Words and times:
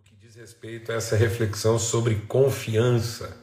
no 0.00 0.04
que 0.04 0.14
diz 0.14 0.34
respeito 0.34 0.90
a 0.90 0.94
essa 0.94 1.14
reflexão 1.14 1.78
sobre 1.78 2.14
confiança. 2.26 3.36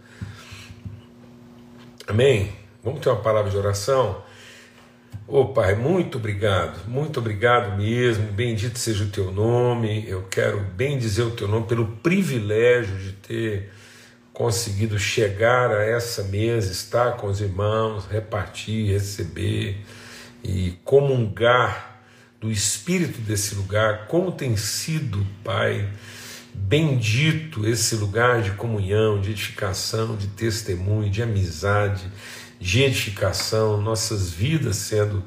Amém? 2.08 2.52
Vamos 2.84 3.00
ter 3.00 3.10
uma 3.10 3.22
palavra 3.22 3.52
de 3.52 3.58
oração? 3.58 4.24
Ô 5.28 5.42
oh, 5.42 5.46
Pai, 5.50 5.76
muito 5.76 6.18
obrigado, 6.18 6.88
muito 6.88 7.20
obrigado 7.20 7.78
mesmo. 7.78 8.32
Bendito 8.32 8.80
seja 8.80 9.04
o 9.04 9.10
teu 9.10 9.32
nome. 9.32 10.10
Eu 10.10 10.24
quero 10.24 10.60
bem 10.60 10.98
dizer 10.98 11.24
o 11.24 11.32
teu 11.32 11.48
nome 11.48 11.68
pelo 11.68 11.86
privilégio 11.98 12.98
de 12.98 13.12
ter 13.12 13.72
conseguido 14.34 14.98
chegar 14.98 15.70
a 15.70 15.84
essa 15.84 16.24
mesa, 16.24 16.72
estar 16.72 17.18
com 17.18 17.28
os 17.28 17.40
irmãos, 17.40 18.08
repartir, 18.08 18.92
receber 18.92 19.78
e 20.44 20.72
comungar 20.84 22.02
do 22.42 22.50
espírito 22.50 23.22
desse 23.22 23.54
lugar. 23.54 24.08
Como 24.08 24.32
tem 24.32 24.58
sido, 24.58 25.24
Pai, 25.44 25.88
bendito 26.58 27.68
esse 27.68 27.96
lugar 27.96 28.42
de 28.42 28.52
comunhão, 28.52 29.22
de 29.22 29.32
edificação, 29.32 30.16
de 30.16 30.28
testemunho, 30.28 31.10
de 31.10 31.22
amizade 31.22 32.12
de 32.60 32.84
edificação, 32.84 33.80
nossas 33.80 34.30
vidas 34.30 34.78
sendo 34.78 35.24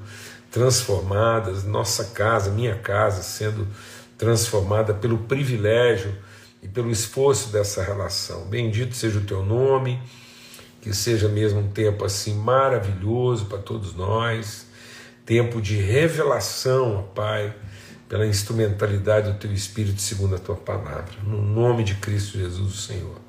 transformadas, 0.51 1.65
nossa 1.65 2.05
casa, 2.07 2.51
minha 2.51 2.75
casa 2.77 3.23
sendo 3.23 3.67
transformada 4.19 4.93
pelo 4.93 5.19
privilégio 5.19 6.15
e 6.63 6.69
pelo 6.69 6.91
esforço 6.91 7.51
dessa 7.51 7.83
relação. 7.83 8.47
Bendito 8.47 8.95
seja 8.95 9.19
o 9.19 9.25
teu 9.25 9.45
nome, 9.45 10.03
que 10.81 10.93
seja 10.93 11.29
mesmo 11.29 11.61
um 11.61 11.69
tempo 11.69 12.05
assim 12.05 12.35
maravilhoso 12.35 13.47
para 13.47 13.59
todos 13.59 13.95
nós, 13.95 14.67
tempo 15.25 15.61
de 15.61 15.77
revelação, 15.77 17.09
Pai, 17.15 17.55
pela 18.11 18.27
instrumentalidade 18.27 19.31
do 19.31 19.39
teu 19.39 19.53
Espírito 19.53 20.03
segundo 20.03 20.35
a 20.35 20.39
tua 20.39 20.57
palavra. 20.57 21.15
No 21.23 21.41
nome 21.41 21.85
de 21.85 21.95
Cristo 21.95 22.37
Jesus, 22.37 22.75
o 22.75 22.77
Senhor. 22.77 23.21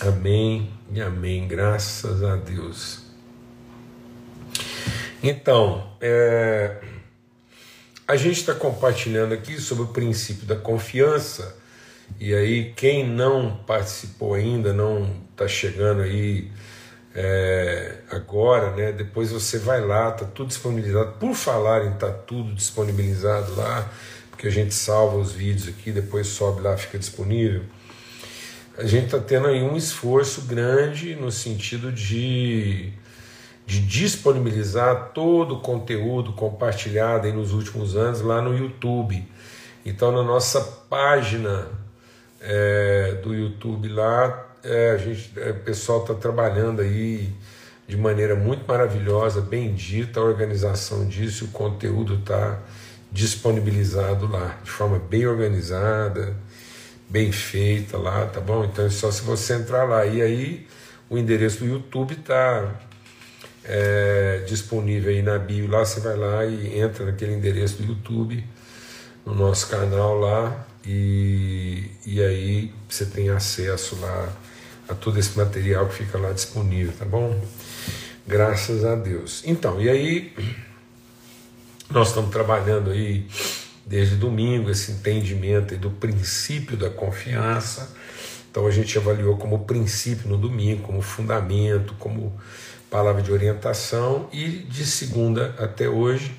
Amém 0.00 0.72
e 0.92 1.00
amém. 1.00 1.46
Graças 1.46 2.20
a 2.24 2.34
Deus. 2.34 3.02
Então, 5.22 5.88
é, 6.00 6.80
a 8.08 8.16
gente 8.16 8.40
está 8.40 8.52
compartilhando 8.52 9.32
aqui 9.32 9.60
sobre 9.60 9.84
o 9.84 9.88
princípio 9.88 10.46
da 10.46 10.56
confiança. 10.56 11.56
E 12.18 12.34
aí, 12.34 12.72
quem 12.74 13.08
não 13.08 13.56
participou 13.68 14.34
ainda, 14.34 14.72
não 14.72 15.08
está 15.30 15.46
chegando 15.46 16.02
aí 16.02 16.50
é, 17.16 17.94
agora, 18.10 18.70
né? 18.76 18.92
Depois 18.92 19.32
você 19.32 19.58
vai 19.58 19.80
lá, 19.80 20.12
tá 20.12 20.26
tudo 20.26 20.48
disponibilizado. 20.48 21.14
Por 21.18 21.34
falar 21.34 21.86
em 21.86 21.92
tá 21.94 22.10
tudo 22.10 22.54
disponibilizado 22.54 23.56
lá, 23.56 23.90
porque 24.30 24.46
a 24.46 24.50
gente 24.50 24.74
salva 24.74 25.16
os 25.16 25.32
vídeos 25.32 25.68
aqui, 25.68 25.90
depois 25.90 26.28
sobe 26.28 26.60
lá, 26.60 26.76
fica 26.76 26.98
disponível 26.98 27.64
a 28.78 28.84
gente 28.84 29.06
está 29.06 29.18
tendo 29.18 29.46
aí 29.46 29.62
um 29.62 29.74
esforço 29.74 30.42
grande 30.42 31.14
no 31.16 31.32
sentido 31.32 31.90
de, 31.90 32.92
de 33.66 33.80
disponibilizar 33.80 35.12
todo 35.14 35.56
o 35.56 35.60
conteúdo 35.60 36.34
compartilhado 36.34 37.26
aí 37.26 37.32
nos 37.32 37.52
últimos 37.52 37.96
anos 37.96 38.20
lá 38.20 38.42
no 38.42 38.56
YouTube. 38.56 39.26
Então, 39.84 40.12
na 40.12 40.22
nossa 40.22 40.60
página 40.90 41.68
é, 42.40 43.18
do 43.22 43.34
YouTube 43.34 43.88
lá, 43.88 44.45
é, 44.66 44.90
a 44.90 44.96
gente, 44.98 45.32
é, 45.36 45.50
o 45.50 45.60
pessoal 45.60 46.02
está 46.02 46.14
trabalhando 46.14 46.82
aí 46.82 47.32
de 47.86 47.96
maneira 47.96 48.34
muito 48.34 48.66
maravilhosa, 48.66 49.40
bendita 49.40 50.20
a 50.20 50.22
organização 50.22 51.06
disso, 51.06 51.46
o 51.46 51.48
conteúdo 51.48 52.16
está 52.16 52.58
disponibilizado 53.12 54.26
lá, 54.26 54.58
de 54.62 54.70
forma 54.70 54.98
bem 54.98 55.26
organizada 55.26 56.36
bem 57.08 57.30
feita 57.32 57.96
lá, 57.96 58.26
tá 58.26 58.40
bom? 58.40 58.64
Então 58.64 58.84
é 58.84 58.90
só 58.90 59.10
se 59.10 59.22
você 59.22 59.54
entrar 59.54 59.84
lá. 59.84 60.04
E 60.04 60.20
aí 60.22 60.66
o 61.08 61.16
endereço 61.16 61.60
do 61.60 61.66
YouTube 61.66 62.14
está 62.14 62.80
é, 63.64 64.44
disponível 64.46 65.10
aí 65.10 65.22
na 65.22 65.38
bio 65.38 65.68
lá, 65.68 65.84
você 65.84 66.00
vai 66.00 66.16
lá 66.16 66.44
e 66.44 66.78
entra 66.78 67.04
naquele 67.06 67.34
endereço 67.34 67.82
do 67.82 67.84
YouTube, 67.84 68.44
no 69.24 69.34
nosso 69.34 69.68
canal 69.68 70.18
lá, 70.18 70.66
e, 70.84 71.90
e 72.04 72.22
aí 72.22 72.72
você 72.88 73.04
tem 73.04 73.30
acesso 73.30 73.98
lá 74.00 74.32
a 74.88 74.94
todo 74.94 75.18
esse 75.18 75.36
material 75.36 75.86
que 75.88 75.94
fica 75.94 76.18
lá 76.18 76.32
disponível, 76.32 76.92
tá 76.98 77.04
bom? 77.04 77.40
Graças 78.26 78.84
a 78.84 78.94
Deus. 78.94 79.42
Então, 79.44 79.80
e 79.80 79.88
aí 79.88 80.32
nós 81.90 82.08
estamos 82.08 82.30
trabalhando 82.30 82.90
aí 82.90 83.26
desde 83.86 84.16
domingo, 84.16 84.70
esse 84.70 84.90
entendimento 84.90 85.76
do 85.76 85.90
princípio 85.90 86.76
da 86.76 86.90
confiança. 86.90 87.94
Então 88.50 88.66
a 88.66 88.70
gente 88.70 88.98
avaliou 88.98 89.36
como 89.36 89.64
princípio 89.64 90.28
no 90.28 90.36
domingo, 90.36 90.82
como 90.82 91.00
fundamento, 91.00 91.94
como 91.98 92.34
palavra 92.90 93.22
de 93.22 93.30
orientação, 93.30 94.28
e 94.32 94.48
de 94.48 94.84
segunda 94.84 95.54
até 95.58 95.88
hoje, 95.88 96.34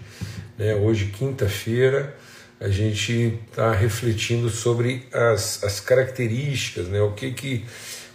né, 0.58 0.76
hoje 0.76 1.08
quinta-feira, 1.08 2.18
a 2.60 2.70
gente 2.70 3.40
está 3.50 3.72
refletindo 3.72 4.50
sobre 4.50 5.08
as, 5.14 5.64
as 5.64 5.80
características, 5.80 6.88
né, 6.88 7.02
o 7.02 7.12
que 7.12 7.32
que 7.32 7.66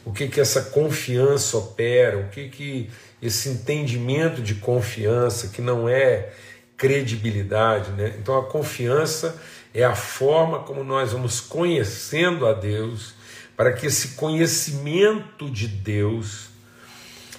o 0.05 0.13
que 0.13 0.27
que 0.27 0.41
essa 0.41 0.63
confiança 0.63 1.57
opera, 1.57 2.19
o 2.19 2.29
que 2.29 2.49
que 2.49 2.91
esse 3.23 3.49
entendimento 3.49 4.43
de 4.43 4.57
confiança 4.57 5.49
que 5.49 5.63
não 5.63 5.89
é 5.89 6.33
credibilidade. 6.77 7.93
Né? 7.93 8.17
Então 8.19 8.37
a 8.37 8.45
confiança 8.45 9.41
é 9.73 9.85
a 9.85 9.95
forma 9.95 10.59
como 10.61 10.83
nós 10.83 11.13
vamos 11.13 11.41
conhecendo 11.41 12.47
a 12.47 12.53
Deus, 12.53 13.15
para 13.57 13.73
que 13.73 13.87
esse 13.87 14.09
conhecimento 14.17 15.49
de 15.49 15.69
Deus, 15.69 16.49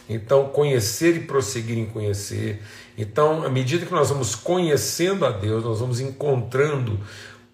então 0.08 0.48
conhecer 0.48 1.18
e 1.18 1.20
prosseguir 1.20 1.78
em 1.78 1.86
conhecer. 1.86 2.62
Então, 2.98 3.44
à 3.44 3.50
medida 3.50 3.86
que 3.86 3.92
nós 3.92 4.10
vamos 4.10 4.36
conhecendo 4.36 5.26
a 5.26 5.32
Deus, 5.32 5.64
nós 5.64 5.80
vamos 5.80 6.00
encontrando 6.00 7.00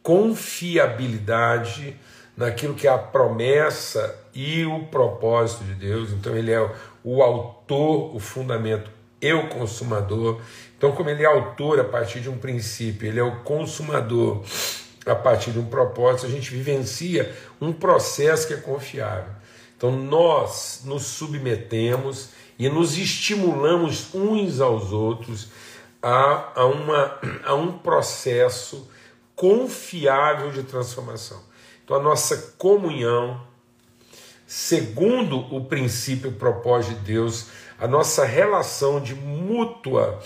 confiabilidade 0.01 1.95
naquilo 2.35 2.73
que 2.73 2.87
é 2.87 2.91
a 2.91 2.97
promessa 2.97 4.17
e 4.33 4.65
o 4.65 4.85
propósito 4.85 5.63
de 5.63 5.73
Deus. 5.73 6.11
Então, 6.11 6.35
Ele 6.35 6.51
é 6.51 6.69
o 7.03 7.21
autor, 7.21 8.15
o 8.15 8.19
fundamento 8.19 8.89
e 9.21 9.33
o 9.33 9.47
consumador. 9.49 10.41
Então, 10.77 10.91
como 10.93 11.09
ele 11.09 11.23
é 11.23 11.25
autor 11.25 11.79
a 11.79 11.83
partir 11.83 12.21
de 12.21 12.29
um 12.29 12.37
princípio, 12.37 13.07
ele 13.07 13.19
é 13.19 13.23
o 13.23 13.41
consumador 13.41 14.43
a 15.05 15.15
partir 15.15 15.51
de 15.51 15.59
um 15.59 15.65
propósito, 15.65 16.25
a 16.25 16.29
gente 16.29 16.51
vivencia 16.51 17.33
um 17.59 17.73
processo 17.73 18.47
que 18.47 18.53
é 18.53 18.57
confiável. 18.57 19.33
Então, 19.75 19.91
nós 19.91 20.81
nos 20.85 21.03
submetemos 21.03 22.29
e 22.59 22.67
nos 22.67 22.97
estimulamos 22.97 24.13
uns 24.13 24.59
aos 24.59 24.91
outros 24.91 25.47
a, 26.03 26.51
a, 26.61 26.65
uma, 26.65 27.17
a 27.45 27.55
um 27.55 27.77
processo 27.77 28.85
confiável 29.33 30.51
de 30.51 30.63
transformação. 30.63 31.41
Então, 31.83 31.95
a 31.95 32.03
nossa 32.03 32.53
comunhão, 32.57 33.41
segundo 34.45 35.39
o 35.55 35.63
princípio 35.63 36.33
propósito 36.33 36.99
de 36.99 37.13
Deus, 37.13 37.47
a 37.79 37.87
nossa 37.87 38.25
relação 38.25 38.99
de 38.99 39.15
mútua 39.15 40.19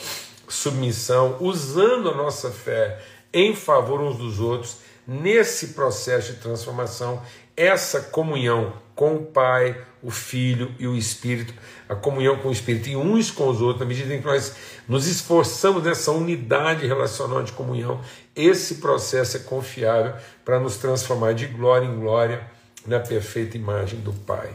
submissão, 0.49 1.37
usando 1.39 2.09
a 2.09 2.15
nossa 2.15 2.49
fé 2.49 2.99
em 3.31 3.55
favor 3.55 4.01
uns 4.01 4.17
dos 4.17 4.39
outros, 4.39 4.77
nesse 5.07 5.69
processo 5.69 6.33
de 6.33 6.39
transformação, 6.39 7.21
essa 7.55 8.01
comunhão 8.01 8.73
com 8.95 9.15
o 9.15 9.25
Pai, 9.25 9.75
o 10.01 10.11
Filho 10.11 10.73
e 10.77 10.87
o 10.87 10.95
Espírito, 10.95 11.53
a 11.89 11.95
comunhão 11.95 12.37
com 12.37 12.49
o 12.49 12.51
Espírito 12.51 12.89
e 12.89 12.95
uns 12.95 13.31
com 13.31 13.47
os 13.47 13.61
outros, 13.61 13.79
na 13.79 13.85
medida 13.85 14.13
em 14.13 14.19
que 14.19 14.25
nós 14.25 14.55
nos 14.87 15.07
esforçamos 15.07 15.83
nessa 15.83 16.11
unidade 16.11 16.85
relacional 16.85 17.41
de 17.41 17.51
comunhão, 17.51 18.01
esse 18.35 18.75
processo 18.75 19.37
é 19.37 19.39
confiável 19.39 20.13
para 20.43 20.59
nos 20.59 20.77
transformar 20.77 21.33
de 21.33 21.47
glória 21.47 21.85
em 21.85 21.99
glória 21.99 22.45
na 22.85 22.99
perfeita 22.99 23.57
imagem 23.57 23.99
do 23.99 24.13
Pai. 24.13 24.49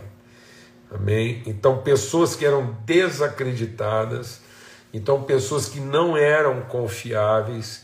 Amém? 0.91 1.43
Então, 1.47 1.79
pessoas 1.79 2.35
que 2.35 2.47
eram 2.47 2.77
desacreditadas, 2.85 4.41
então, 4.93 5.23
pessoas 5.23 5.69
que 5.69 5.81
não 5.81 6.17
eram 6.17 6.63
confiáveis, 6.63 7.83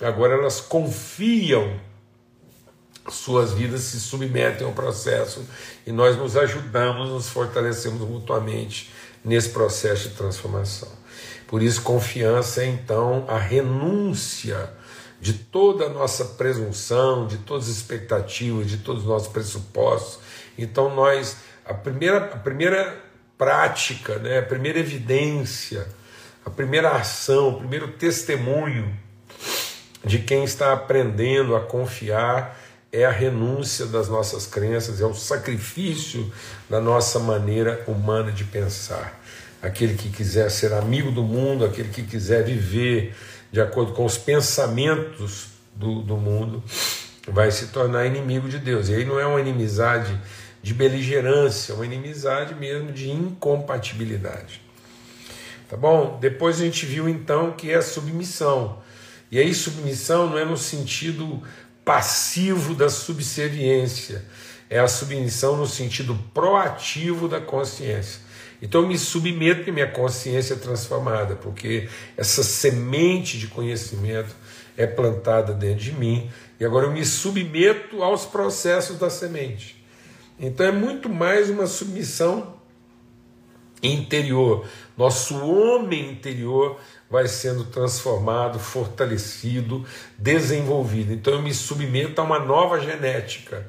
agora 0.00 0.34
elas 0.34 0.60
confiam, 0.60 1.80
suas 3.10 3.52
vidas 3.52 3.82
se 3.82 4.00
submetem 4.00 4.66
ao 4.66 4.72
processo 4.72 5.44
e 5.86 5.92
nós 5.92 6.16
nos 6.16 6.36
ajudamos, 6.36 7.08
nos 7.08 7.28
fortalecemos 7.28 8.00
mutuamente 8.00 8.92
nesse 9.24 9.50
processo 9.50 10.08
de 10.08 10.14
transformação. 10.14 10.88
Por 11.46 11.62
isso, 11.62 11.82
confiança 11.82 12.62
é 12.62 12.66
então 12.66 13.24
a 13.26 13.38
renúncia 13.38 14.70
de 15.20 15.32
toda 15.32 15.86
a 15.86 15.88
nossa 15.88 16.24
presunção, 16.24 17.26
de 17.26 17.38
todas 17.38 17.68
as 17.68 17.76
expectativas, 17.76 18.68
de 18.68 18.78
todos 18.78 19.02
os 19.02 19.08
nossos 19.08 19.28
pressupostos. 19.28 20.20
Então, 20.56 20.94
nós, 20.94 21.38
a 21.64 21.74
primeira, 21.74 22.18
a 22.18 22.36
primeira 22.36 23.02
prática, 23.36 24.18
né, 24.18 24.38
a 24.38 24.42
primeira 24.42 24.78
evidência 24.78 25.86
a 26.48 26.50
primeira 26.50 26.92
ação, 26.92 27.50
o 27.50 27.58
primeiro 27.58 27.88
testemunho 27.88 28.90
de 30.02 30.18
quem 30.18 30.44
está 30.44 30.72
aprendendo 30.72 31.54
a 31.54 31.60
confiar 31.60 32.57
é 32.92 33.04
a 33.04 33.10
renúncia 33.10 33.86
das 33.86 34.08
nossas 34.08 34.46
crenças, 34.46 35.00
é 35.00 35.04
o 35.04 35.14
sacrifício 35.14 36.32
da 36.68 36.80
nossa 36.80 37.18
maneira 37.18 37.84
humana 37.86 38.32
de 38.32 38.44
pensar. 38.44 39.20
Aquele 39.60 39.94
que 39.94 40.08
quiser 40.08 40.50
ser 40.50 40.72
amigo 40.72 41.10
do 41.10 41.22
mundo, 41.22 41.64
aquele 41.64 41.88
que 41.88 42.02
quiser 42.02 42.44
viver 42.44 43.14
de 43.52 43.60
acordo 43.60 43.92
com 43.92 44.04
os 44.04 44.16
pensamentos 44.16 45.48
do, 45.74 46.00
do 46.02 46.16
mundo, 46.16 46.62
vai 47.26 47.50
se 47.50 47.68
tornar 47.68 48.06
inimigo 48.06 48.48
de 48.48 48.58
Deus. 48.58 48.88
E 48.88 48.94
aí 48.94 49.04
não 49.04 49.18
é 49.18 49.26
uma 49.26 49.40
inimizade 49.40 50.18
de 50.62 50.72
beligerância, 50.72 51.72
é 51.72 51.74
uma 51.74 51.84
inimizade 51.84 52.54
mesmo 52.54 52.92
de 52.92 53.10
incompatibilidade. 53.10 54.62
Tá 55.68 55.76
bom? 55.76 56.18
Depois 56.20 56.60
a 56.60 56.64
gente 56.64 56.86
viu 56.86 57.08
então 57.08 57.52
que 57.52 57.70
é 57.70 57.80
submissão. 57.82 58.78
E 59.30 59.38
aí, 59.38 59.54
submissão 59.54 60.30
não 60.30 60.38
é 60.38 60.44
no 60.44 60.56
sentido 60.56 61.42
passivo 61.88 62.74
da 62.74 62.90
subserviência, 62.90 64.22
é 64.68 64.78
a 64.78 64.86
submissão 64.86 65.56
no 65.56 65.66
sentido 65.66 66.14
proativo 66.34 67.26
da 67.26 67.40
consciência. 67.40 68.20
Então 68.60 68.82
eu 68.82 68.88
me 68.88 68.98
submeto 68.98 69.66
e 69.66 69.72
minha 69.72 69.90
consciência 69.90 70.52
é 70.52 70.58
transformada, 70.58 71.34
porque 71.36 71.88
essa 72.14 72.42
semente 72.42 73.38
de 73.38 73.46
conhecimento 73.46 74.36
é 74.76 74.86
plantada 74.86 75.54
dentro 75.54 75.82
de 75.82 75.92
mim 75.92 76.30
e 76.60 76.64
agora 76.66 76.84
eu 76.84 76.92
me 76.92 77.06
submeto 77.06 78.02
aos 78.02 78.26
processos 78.26 78.98
da 78.98 79.08
semente. 79.08 79.82
Então 80.38 80.66
é 80.66 80.72
muito 80.72 81.08
mais 81.08 81.48
uma 81.48 81.66
submissão 81.66 82.57
interior. 83.82 84.66
Nosso 84.96 85.38
homem 85.44 86.10
interior 86.10 86.78
vai 87.10 87.26
sendo 87.26 87.64
transformado, 87.64 88.58
fortalecido, 88.58 89.84
desenvolvido. 90.16 91.12
Então 91.12 91.34
eu 91.34 91.42
me 91.42 91.54
submeto 91.54 92.20
a 92.20 92.24
uma 92.24 92.38
nova 92.38 92.80
genética. 92.80 93.66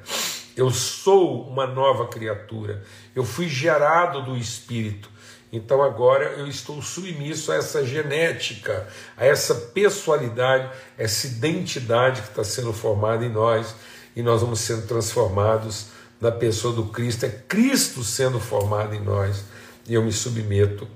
Eu 0.57 0.69
sou 0.71 1.47
uma 1.47 1.65
nova 1.65 2.07
criatura. 2.07 2.83
Eu 3.15 3.23
fui 3.23 3.47
gerado 3.47 4.21
do 4.23 4.37
Espírito. 4.37 5.09
Então 5.51 5.81
agora 5.81 6.25
eu 6.37 6.47
estou 6.47 6.81
submisso 6.81 7.51
a 7.51 7.55
essa 7.55 7.83
genética, 7.85 8.87
a 9.17 9.25
essa 9.25 9.55
pessoalidade, 9.55 10.69
essa 10.97 11.25
identidade 11.25 12.21
que 12.21 12.27
está 12.27 12.43
sendo 12.43 12.71
formada 12.71 13.25
em 13.25 13.29
nós 13.29 13.73
e 14.15 14.21
nós 14.21 14.41
vamos 14.41 14.59
sendo 14.59 14.85
transformados 14.85 15.87
na 16.21 16.31
pessoa 16.31 16.73
do 16.73 16.85
Cristo. 16.85 17.25
É 17.25 17.29
Cristo 17.29 18.03
sendo 18.03 18.39
formado 18.39 18.93
em 18.93 18.99
nós 18.99 19.43
e 19.89 19.95
eu 19.95 20.03
me 20.03 20.11
submeto 20.11 20.87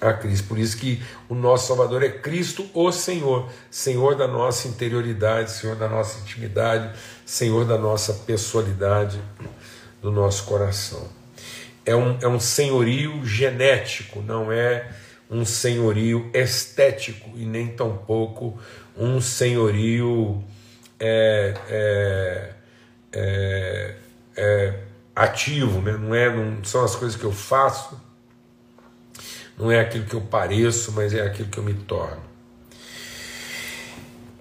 a 0.00 0.12
Cristo. 0.12 0.48
Por 0.48 0.58
isso 0.58 0.76
que 0.78 1.02
o 1.28 1.34
nosso 1.34 1.68
Salvador 1.68 2.02
é 2.02 2.08
Cristo, 2.08 2.68
o 2.72 2.90
Senhor, 2.90 3.50
Senhor 3.70 4.16
da 4.16 4.26
nossa 4.26 4.66
interioridade, 4.66 5.52
Senhor 5.52 5.76
da 5.76 5.88
nossa 5.88 6.20
intimidade, 6.20 6.98
Senhor 7.26 7.64
da 7.64 7.76
nossa 7.76 8.12
pessoalidade, 8.14 9.20
do 10.00 10.10
nosso 10.10 10.44
coração. 10.44 11.08
É 11.84 11.94
um, 11.94 12.18
é 12.20 12.28
um 12.28 12.40
senhorio 12.40 13.24
genético, 13.24 14.22
não 14.22 14.50
é 14.52 14.90
um 15.30 15.44
senhorio 15.44 16.30
estético 16.32 17.30
e 17.34 17.44
nem 17.44 17.68
tampouco 17.68 18.58
um 18.96 19.20
senhorio 19.20 20.42
é, 20.98 21.54
é, 21.68 22.50
é, 23.12 23.94
é 24.36 24.74
ativo, 25.14 25.80
né? 25.80 25.92
não, 25.92 26.14
é, 26.14 26.34
não 26.34 26.64
são 26.64 26.84
as 26.84 26.94
coisas 26.94 27.18
que 27.18 27.24
eu 27.24 27.32
faço, 27.32 28.00
não 29.58 29.70
é 29.70 29.80
aquilo 29.80 30.04
que 30.04 30.14
eu 30.14 30.20
pareço, 30.20 30.92
mas 30.92 31.12
é 31.12 31.22
aquilo 31.22 31.48
que 31.48 31.58
eu 31.58 31.64
me 31.64 31.74
torno. 31.74 32.28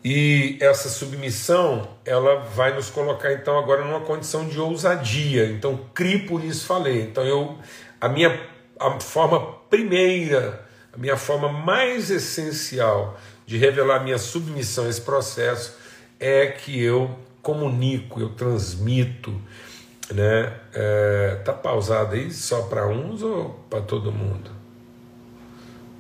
E 0.04 0.58
essa 0.62 0.88
submissão, 0.88 1.90
ela 2.06 2.36
vai 2.40 2.74
nos 2.74 2.90
colocar 2.90 3.34
então 3.34 3.58
agora 3.58 3.84
numa 3.84 4.02
condição 4.02 4.48
de 4.48 4.60
ousadia. 4.60 5.50
Então, 5.50 5.78
cri 5.94 6.20
por 6.20 6.44
isso 6.44 6.66
falei. 6.66 7.02
Então, 7.02 7.26
eu 7.26 7.58
a 8.00 8.08
minha 8.08 8.40
a 8.80 9.00
forma 9.00 9.40
primeira, 9.70 10.66
a 10.94 10.98
minha 10.98 11.18
forma 11.18 11.52
mais 11.52 12.10
essencial 12.10 13.20
de 13.46 13.58
revelar 13.58 14.04
minha 14.04 14.18
submissão 14.18 14.86
a 14.86 14.90
esse 14.90 15.02
processo 15.02 15.76
é 16.20 16.48
que 16.48 16.82
eu 16.82 17.18
comunico, 17.42 18.20
eu 18.20 18.30
transmito, 18.30 19.42
né? 20.12 20.54
É, 20.74 21.42
tá 21.44 21.54
pausado 21.54 22.16
aí 22.16 22.32
só 22.32 22.64
para 22.64 22.88
uns 22.88 23.22
ou 23.24 23.50
para 23.70 23.82
todo 23.82 24.12
mundo? 24.12 24.57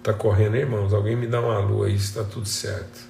Tá 0.07 0.13
correndo, 0.13 0.55
irmãos? 0.55 0.93
Alguém 0.93 1.17
me 1.17 1.27
dá 1.27 1.41
uma 1.41 1.59
lua 1.59 1.87
aí, 1.87 1.95
está 1.95 2.23
tudo 2.23 2.47
certo. 2.47 3.01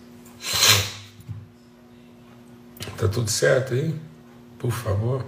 Tá 2.98 3.08
tudo 3.08 3.30
certo 3.30 3.76
aí? 3.76 3.94
Por 4.58 4.72
favor. 4.72 5.24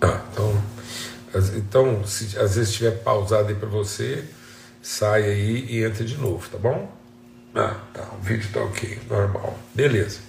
Ah, 0.00 0.22
então, 0.30 0.62
então 1.56 2.06
se 2.06 2.38
às 2.38 2.54
vezes 2.54 2.68
estiver 2.68 3.02
pausado 3.02 3.48
aí 3.48 3.56
para 3.56 3.68
você, 3.68 4.24
sai 4.80 5.24
aí 5.24 5.66
e 5.70 5.82
entra 5.82 6.04
de 6.04 6.16
novo, 6.18 6.48
tá 6.48 6.58
bom? 6.58 6.88
Ah, 7.52 7.80
tá, 7.92 8.08
o 8.16 8.22
vídeo 8.22 8.48
tá 8.52 8.60
ok, 8.60 9.00
normal. 9.10 9.58
Beleza. 9.74 10.20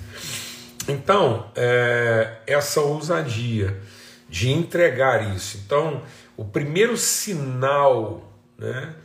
Então, 0.87 1.51
é, 1.55 2.37
essa 2.47 2.81
ousadia 2.81 3.79
de 4.27 4.49
entregar 4.49 5.35
isso. 5.35 5.61
Então, 5.63 6.01
o 6.35 6.43
primeiro 6.43 6.97
sinal 6.97 8.26
né? 8.57 8.95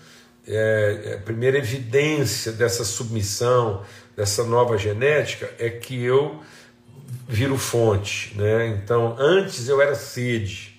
É, 0.47 1.03
é, 1.05 1.15
a 1.15 1.19
primeira 1.19 1.59
evidência 1.59 2.51
dessa 2.51 2.85
submissão, 2.85 3.85
dessa 4.17 4.43
nova 4.43 4.77
genética, 4.77 5.49
é 5.59 5.71
que 5.71 6.03
eu 6.03 6.43
viro 7.29 7.57
fonte. 7.57 8.37
Né? 8.37 8.67
Então, 8.69 9.17
antes 9.19 9.69
eu 9.69 9.81
era 9.81 9.95
sede. 9.95 10.73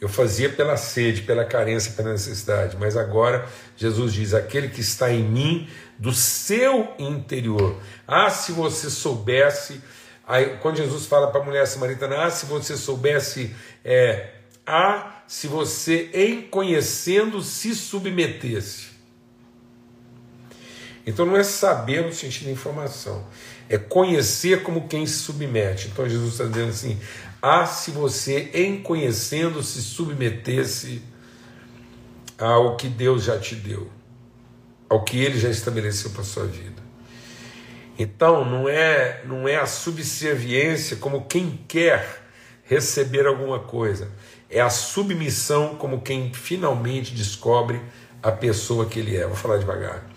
Eu 0.00 0.08
fazia 0.08 0.48
pela 0.48 0.76
sede, 0.76 1.22
pela 1.22 1.44
carência, 1.44 1.92
pela 1.92 2.12
necessidade. 2.12 2.76
Mas 2.78 2.96
agora 2.96 3.46
Jesus 3.76 4.12
diz: 4.12 4.34
aquele 4.34 4.68
que 4.68 4.80
está 4.80 5.12
em 5.12 5.22
mim, 5.22 5.68
do 5.98 6.12
seu 6.12 6.94
interior. 6.98 7.78
Ah, 8.08 8.30
se 8.30 8.52
você 8.52 8.88
soubesse. 8.88 9.80
Aí, 10.26 10.56
quando 10.58 10.76
Jesus 10.76 11.06
fala 11.06 11.30
para 11.30 11.40
a 11.40 11.44
mulher 11.44 11.66
samaritana, 11.66 12.24
ah, 12.24 12.30
se 12.30 12.46
você 12.46 12.76
soubesse 12.76 13.54
é, 13.84 14.30
a 14.66 15.22
se 15.26 15.46
você, 15.46 16.10
em 16.12 16.42
conhecendo, 16.42 17.40
se 17.42 17.74
submetesse. 17.74 18.90
Então 21.06 21.24
não 21.24 21.36
é 21.36 21.42
saber 21.42 22.04
no 22.04 22.12
sentido 22.12 22.46
de 22.46 22.52
informação, 22.52 23.26
é 23.68 23.78
conhecer 23.78 24.62
como 24.62 24.88
quem 24.88 25.06
se 25.06 25.18
submete. 25.18 25.88
Então 25.88 26.08
Jesus 26.08 26.32
está 26.32 26.44
dizendo 26.44 26.70
assim: 26.70 26.98
ah, 27.40 27.64
se 27.64 27.90
você, 27.90 28.50
em 28.52 28.82
conhecendo, 28.82 29.62
se 29.62 29.80
submetesse 29.80 31.02
ao 32.38 32.76
que 32.76 32.88
Deus 32.88 33.24
já 33.24 33.38
te 33.38 33.54
deu, 33.54 33.90
ao 34.88 35.04
que 35.04 35.18
Ele 35.18 35.38
já 35.38 35.48
estabeleceu 35.48 36.10
para 36.10 36.22
a 36.22 36.24
sua 36.24 36.46
vida. 36.46 36.82
Então 37.98 38.44
não 38.44 38.68
é, 38.68 39.22
não 39.26 39.46
é 39.46 39.56
a 39.56 39.66
subserviência 39.66 40.96
como 40.96 41.26
quem 41.26 41.60
quer 41.68 42.22
receber 42.64 43.26
alguma 43.26 43.58
coisa 43.58 44.10
é 44.50 44.60
a 44.60 44.68
submissão 44.68 45.76
como 45.76 46.00
quem 46.00 46.32
finalmente 46.34 47.14
descobre 47.14 47.80
a 48.22 48.32
pessoa 48.32 48.86
que 48.86 48.98
ele 48.98 49.16
é. 49.16 49.26
Vou 49.26 49.36
falar 49.36 49.58
devagar. 49.58 50.10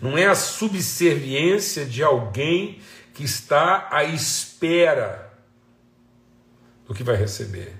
Não 0.00 0.16
é 0.16 0.26
a 0.26 0.34
subserviência 0.34 1.84
de 1.84 2.02
alguém 2.02 2.80
que 3.14 3.24
está 3.24 3.88
à 3.90 4.04
espera 4.04 5.30
do 6.86 6.94
que 6.94 7.02
vai 7.02 7.16
receber. 7.16 7.74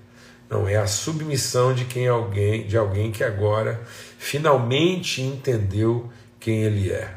Não 0.50 0.68
é 0.68 0.76
a 0.76 0.86
submissão 0.86 1.74
de 1.74 1.84
quem 1.84 2.08
alguém, 2.08 2.66
de 2.66 2.76
alguém 2.76 3.12
que 3.12 3.22
agora 3.22 3.82
finalmente 4.18 5.22
entendeu 5.22 6.10
quem 6.40 6.62
ele 6.64 6.90
é. 6.90 7.14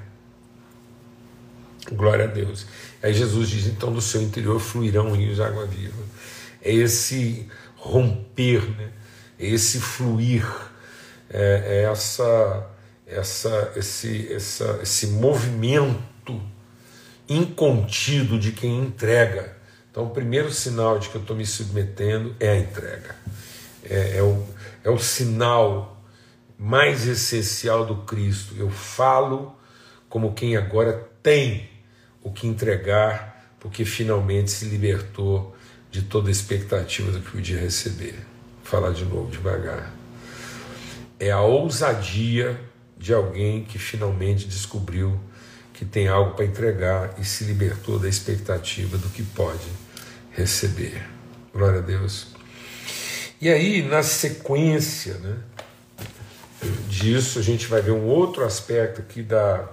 Glória 1.92 2.26
a 2.26 2.28
Deus. 2.28 2.66
Aí 3.02 3.14
Jesus 3.14 3.50
diz: 3.50 3.68
então 3.68 3.92
do 3.92 4.02
seu 4.02 4.22
interior 4.22 4.60
fluirão 4.60 5.14
rios 5.14 5.38
de 5.38 5.44
água 5.44 5.66
viva. 5.66 6.04
É 6.62 6.72
esse 6.72 7.48
romper, 7.82 8.62
né? 8.78 8.92
esse 9.40 9.80
fluir, 9.80 10.46
é, 11.30 11.64
é 11.66 11.92
essa, 11.92 12.70
essa, 13.08 13.74
esse, 13.76 14.32
essa, 14.32 14.80
esse 14.84 15.08
movimento 15.08 16.40
incontido 17.28 18.38
de 18.38 18.52
quem 18.52 18.78
entrega. 18.78 19.58
Então, 19.90 20.06
o 20.06 20.10
primeiro 20.12 20.52
sinal 20.52 21.00
de 21.00 21.10
que 21.10 21.16
eu 21.16 21.22
estou 21.22 21.36
me 21.36 21.46
submetendo 21.46 22.36
é 22.40 22.52
a 22.52 22.58
entrega. 22.58 23.16
É, 23.84 24.18
é, 24.18 24.24
o, 24.24 24.46
é 24.84 24.90
o 24.90 25.00
sinal 25.00 26.00
mais 26.58 27.08
essencial 27.08 27.84
do 27.84 27.98
Cristo. 28.04 28.54
Eu 28.58 28.70
falo 28.70 29.56
como 30.08 30.34
quem 30.34 30.56
agora 30.56 31.10
tem 31.24 31.68
o 32.22 32.32
que 32.32 32.46
entregar, 32.46 33.52
porque 33.60 33.84
finalmente 33.84 34.52
se 34.52 34.66
libertou 34.66 35.56
de 35.92 36.02
toda 36.02 36.30
a 36.30 36.32
expectativa 36.32 37.12
do 37.12 37.20
que 37.20 37.32
podia 37.32 37.60
receber. 37.60 38.14
Vou 38.14 38.64
falar 38.64 38.92
de 38.92 39.04
novo, 39.06 39.30
devagar. 39.30 39.94
É 41.20 41.30
a 41.30 41.42
ousadia 41.42 42.60
de 42.98 43.14
alguém 43.14 43.64
que 43.64 43.78
finalmente 43.78 44.48
descobriu 44.48 45.20
que 45.74 45.86
tem 45.86 46.08
algo 46.08 46.36
para 46.36 46.46
entregar 46.46 47.16
e 47.20 47.26
se 47.26 47.44
libertou 47.44 47.98
da 47.98 48.08
expectativa 48.08 48.98
do 48.98 49.10
que 49.10 49.24
pode 49.24 49.68
receber. 50.32 51.04
Glória 51.54 51.80
a 51.80 51.82
Deus. 51.82 52.28
E 53.42 53.50
aí, 53.50 53.82
na 53.82 54.04
sequência 54.04 55.16
né, 55.16 55.38
disso, 56.88 57.40
a 57.40 57.42
gente 57.42 57.66
vai 57.66 57.82
ver 57.82 57.92
um 57.92 58.06
outro 58.06 58.46
aspecto 58.46 59.02
aqui 59.02 59.24
da, 59.24 59.68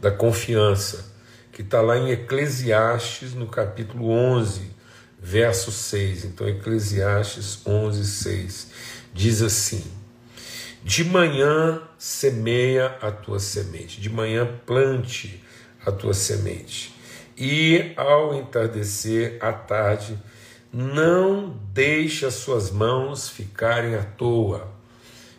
da 0.00 0.12
confiança, 0.12 1.12
que 1.56 1.62
está 1.62 1.80
lá 1.80 1.96
em 1.96 2.10
Eclesiastes, 2.10 3.32
no 3.32 3.46
capítulo 3.46 4.10
11, 4.10 4.72
verso 5.18 5.72
6. 5.72 6.26
Então, 6.26 6.46
Eclesiastes 6.46 7.66
11, 7.66 8.04
6 8.04 8.70
diz 9.14 9.40
assim: 9.40 9.82
De 10.84 11.02
manhã 11.02 11.80
semeia 11.96 12.98
a 13.00 13.10
tua 13.10 13.38
semente, 13.40 14.02
de 14.02 14.10
manhã 14.10 14.46
plante 14.66 15.42
a 15.86 15.90
tua 15.90 16.12
semente, 16.12 16.94
e 17.38 17.94
ao 17.96 18.34
entardecer, 18.34 19.38
à 19.40 19.50
tarde, 19.50 20.18
não 20.70 21.58
deixe 21.72 22.26
as 22.26 22.34
suas 22.34 22.70
mãos 22.70 23.30
ficarem 23.30 23.94
à 23.94 24.02
toa. 24.02 24.76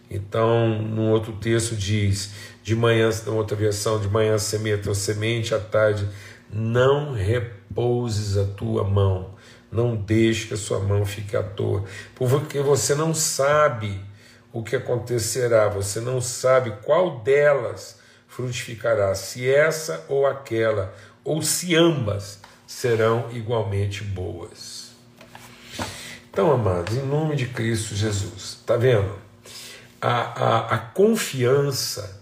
Então, 0.09 0.81
no 0.81 1.11
outro 1.11 1.33
texto 1.33 1.75
diz: 1.75 2.31
de 2.67 2.75
manhã, 2.75 3.09
outra 3.27 3.55
versão, 3.55 3.97
de 3.97 4.09
manhã 4.09 4.37
semeia 4.37 4.75
a 4.75 4.77
tua 4.77 4.93
semente, 4.93 5.55
à 5.55 5.59
tarde 5.59 6.05
não 6.51 7.13
repouses 7.13 8.37
a 8.37 8.43
tua 8.43 8.83
mão, 8.83 9.35
não 9.71 9.95
deixe 9.95 10.47
que 10.47 10.53
a 10.53 10.57
sua 10.57 10.81
mão 10.81 11.05
fique 11.05 11.37
à 11.37 11.41
toa, 11.41 11.85
porque 12.13 12.59
você 12.59 12.93
não 12.93 13.13
sabe 13.13 14.03
o 14.51 14.61
que 14.61 14.75
acontecerá, 14.75 15.69
você 15.69 16.01
não 16.01 16.19
sabe 16.19 16.73
qual 16.83 17.21
delas 17.21 17.99
frutificará, 18.27 19.15
se 19.15 19.49
essa 19.49 20.03
ou 20.09 20.27
aquela, 20.27 20.93
ou 21.23 21.41
se 21.41 21.73
ambas 21.73 22.41
serão 22.67 23.29
igualmente 23.31 24.03
boas. 24.03 24.91
Então, 26.29 26.51
amados, 26.51 26.97
em 26.97 27.05
nome 27.05 27.37
de 27.37 27.47
Cristo 27.47 27.95
Jesus, 27.95 28.57
está 28.59 28.75
vendo? 28.75 29.15
A, 30.01 30.09
a, 30.09 30.75
a 30.75 30.77
confiança 30.77 32.16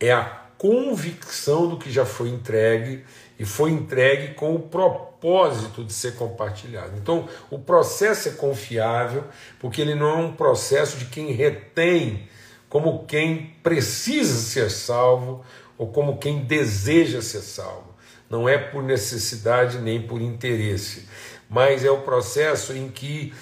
é 0.00 0.12
a 0.12 0.40
convicção 0.56 1.68
do 1.68 1.76
que 1.76 1.90
já 1.90 2.04
foi 2.04 2.30
entregue 2.30 3.04
e 3.38 3.44
foi 3.44 3.70
entregue 3.70 4.34
com 4.34 4.54
o 4.54 4.58
propósito 4.58 5.84
de 5.84 5.92
ser 5.92 6.16
compartilhado. 6.16 6.92
Então, 6.96 7.28
o 7.50 7.58
processo 7.58 8.28
é 8.28 8.32
confiável, 8.32 9.24
porque 9.58 9.80
ele 9.80 9.94
não 9.94 10.08
é 10.08 10.16
um 10.16 10.32
processo 10.32 10.98
de 10.98 11.06
quem 11.06 11.32
retém 11.32 12.28
como 12.68 13.04
quem 13.04 13.56
precisa 13.62 14.38
ser 14.38 14.70
salvo 14.70 15.44
ou 15.76 15.88
como 15.88 16.18
quem 16.18 16.44
deseja 16.44 17.20
ser 17.20 17.42
salvo. 17.42 17.94
Não 18.30 18.48
é 18.48 18.56
por 18.56 18.82
necessidade 18.82 19.78
nem 19.78 20.00
por 20.00 20.20
interesse, 20.20 21.08
mas 21.48 21.84
é 21.84 21.90
o 21.90 22.02
processo 22.02 22.72
em 22.72 22.88
que 22.88 23.34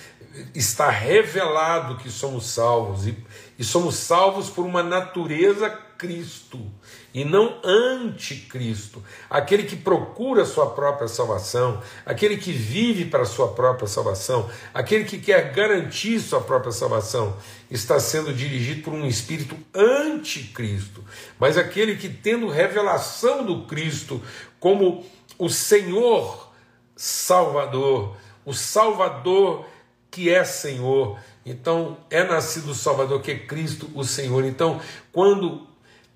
está 0.55 0.89
revelado 0.89 1.99
que 1.99 2.11
somos 2.11 2.47
salvos 2.47 3.07
e, 3.07 3.17
e 3.59 3.65
somos 3.65 3.97
salvos 3.97 4.49
por 4.49 4.65
uma 4.65 4.83
natureza 4.83 5.69
Cristo 5.99 6.65
e 7.13 7.25
não 7.25 7.61
anticristo, 7.65 9.03
aquele 9.29 9.65
que 9.65 9.75
procura 9.75 10.45
sua 10.45 10.71
própria 10.71 11.09
salvação, 11.09 11.83
aquele 12.07 12.37
que 12.37 12.53
vive 12.53 13.07
para 13.07 13.25
sua 13.25 13.49
própria 13.49 13.89
salvação, 13.89 14.49
aquele 14.73 15.05
que 15.05 15.19
quer 15.19 15.53
garantir 15.53 16.21
sua 16.21 16.41
própria 16.41 16.71
salvação, 16.71 17.37
está 17.69 17.99
sendo 17.99 18.33
dirigido 18.33 18.83
por 18.83 18.95
um 18.95 19.05
espírito 19.05 19.57
anticristo, 19.75 21.05
mas 21.39 21.59
aquele 21.59 21.97
que 21.97 22.09
tendo 22.09 22.49
revelação 22.49 23.45
do 23.45 23.67
Cristo 23.67 24.23
como 24.61 25.05
o 25.37 25.49
Senhor 25.49 26.53
Salvador, 26.95 28.17
o 28.45 28.55
Salvador 28.55 29.67
que 30.11 30.31
é 30.31 30.45
Senhor. 30.45 31.19
Então, 31.45 31.99
é 32.11 32.25
nascido 32.25 32.71
o 32.71 32.75
Salvador, 32.75 33.21
que 33.21 33.31
é 33.31 33.39
Cristo 33.39 33.91
o 33.95 34.05
Senhor. 34.05 34.45
Então, 34.45 34.81
quando 35.13 35.67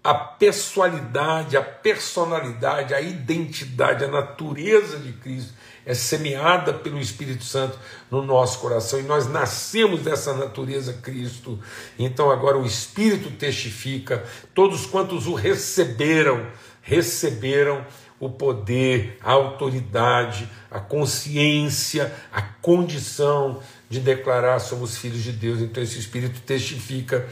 a 0.02 0.14
pessoalidade, 0.14 1.56
a 1.56 1.62
personalidade, 1.62 2.92
a 2.92 3.00
identidade, 3.00 4.04
a 4.04 4.08
natureza 4.08 4.98
de 4.98 5.12
Cristo 5.12 5.52
é 5.84 5.94
semeada 5.94 6.72
pelo 6.72 6.98
Espírito 6.98 7.44
Santo 7.44 7.78
no 8.10 8.22
nosso 8.22 8.58
coração 8.60 9.00
e 9.00 9.02
nós 9.02 9.28
nascemos 9.28 10.00
dessa 10.00 10.32
natureza 10.32 10.92
Cristo. 10.94 11.58
Então 11.98 12.30
agora 12.30 12.56
o 12.56 12.66
Espírito 12.66 13.30
testifica, 13.30 14.24
todos 14.54 14.86
quantos 14.86 15.26
o 15.26 15.34
receberam, 15.34 16.46
receberam 16.80 17.84
o 18.20 18.30
poder, 18.30 19.18
a 19.20 19.32
autoridade, 19.32 20.48
a 20.70 20.78
consciência, 20.78 22.12
a 22.32 22.40
condição 22.40 23.60
de 23.90 23.98
declarar 23.98 24.60
somos 24.60 24.96
filhos 24.96 25.24
de 25.24 25.32
Deus. 25.32 25.60
Então 25.60 25.82
esse 25.82 25.98
Espírito 25.98 26.40
testifica. 26.40 27.28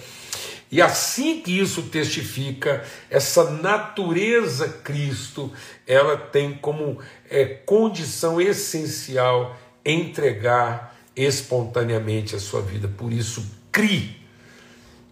E 0.71 0.81
assim 0.81 1.41
que 1.41 1.59
isso 1.59 1.83
testifica, 1.85 2.85
essa 3.11 3.51
natureza 3.51 4.69
Cristo, 4.69 5.53
ela 5.85 6.17
tem 6.17 6.55
como 6.55 6.99
é, 7.29 7.45
condição 7.45 8.41
essencial 8.41 9.59
entregar 9.85 10.97
espontaneamente 11.17 12.37
a 12.37 12.39
sua 12.39 12.63
vida. 12.63 12.87
Por 12.87 13.13
isso, 13.13 13.45
crie. 13.73 14.17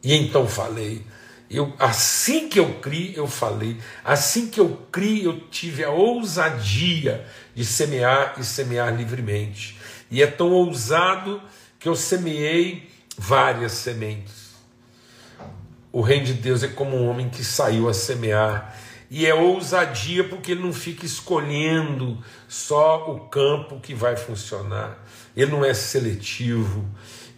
E 0.03 0.15
então 0.15 0.47
falei. 0.47 1.05
Eu, 1.51 1.73
assim 1.79 2.49
que 2.49 2.61
eu 2.61 2.75
criei, 2.75 3.15
eu 3.17 3.27
falei. 3.27 3.79
Assim 4.05 4.49
que 4.49 4.61
eu 4.61 4.87
criei, 4.93 5.27
eu 5.27 5.41
tive 5.49 5.83
a 5.83 5.91
ousadia 5.91 7.27
de 7.55 7.65
semear 7.65 8.35
e 8.39 8.45
semear 8.45 8.95
livremente. 8.95 9.77
E 10.11 10.23
é 10.23 10.27
tão 10.27 10.53
ousado 10.53 11.43
que 11.81 11.89
eu 11.89 11.97
semeei 11.97 12.89
várias 13.17 13.73
sementes. 13.73 14.48
O 15.91 16.01
reino 16.01 16.27
de 16.27 16.35
Deus 16.35 16.63
é 16.63 16.69
como 16.69 16.97
um 16.97 17.09
homem 17.09 17.29
que 17.29 17.45
saiu 17.45 17.89
a 17.89 17.95
semear. 17.95 18.77
E 19.11 19.25
é 19.25 19.35
ousadia 19.35 20.23
porque 20.23 20.53
ele 20.53 20.63
não 20.63 20.73
fica 20.73 21.07
escolhendo 21.07 22.23
só 22.47 23.11
o 23.11 23.21
campo 23.21 23.81
que 23.81 23.95
vai 23.95 24.17
funcionar. 24.17 25.03
Ele 25.35 25.51
não 25.51 25.65
é 25.65 25.73
seletivo, 25.73 26.85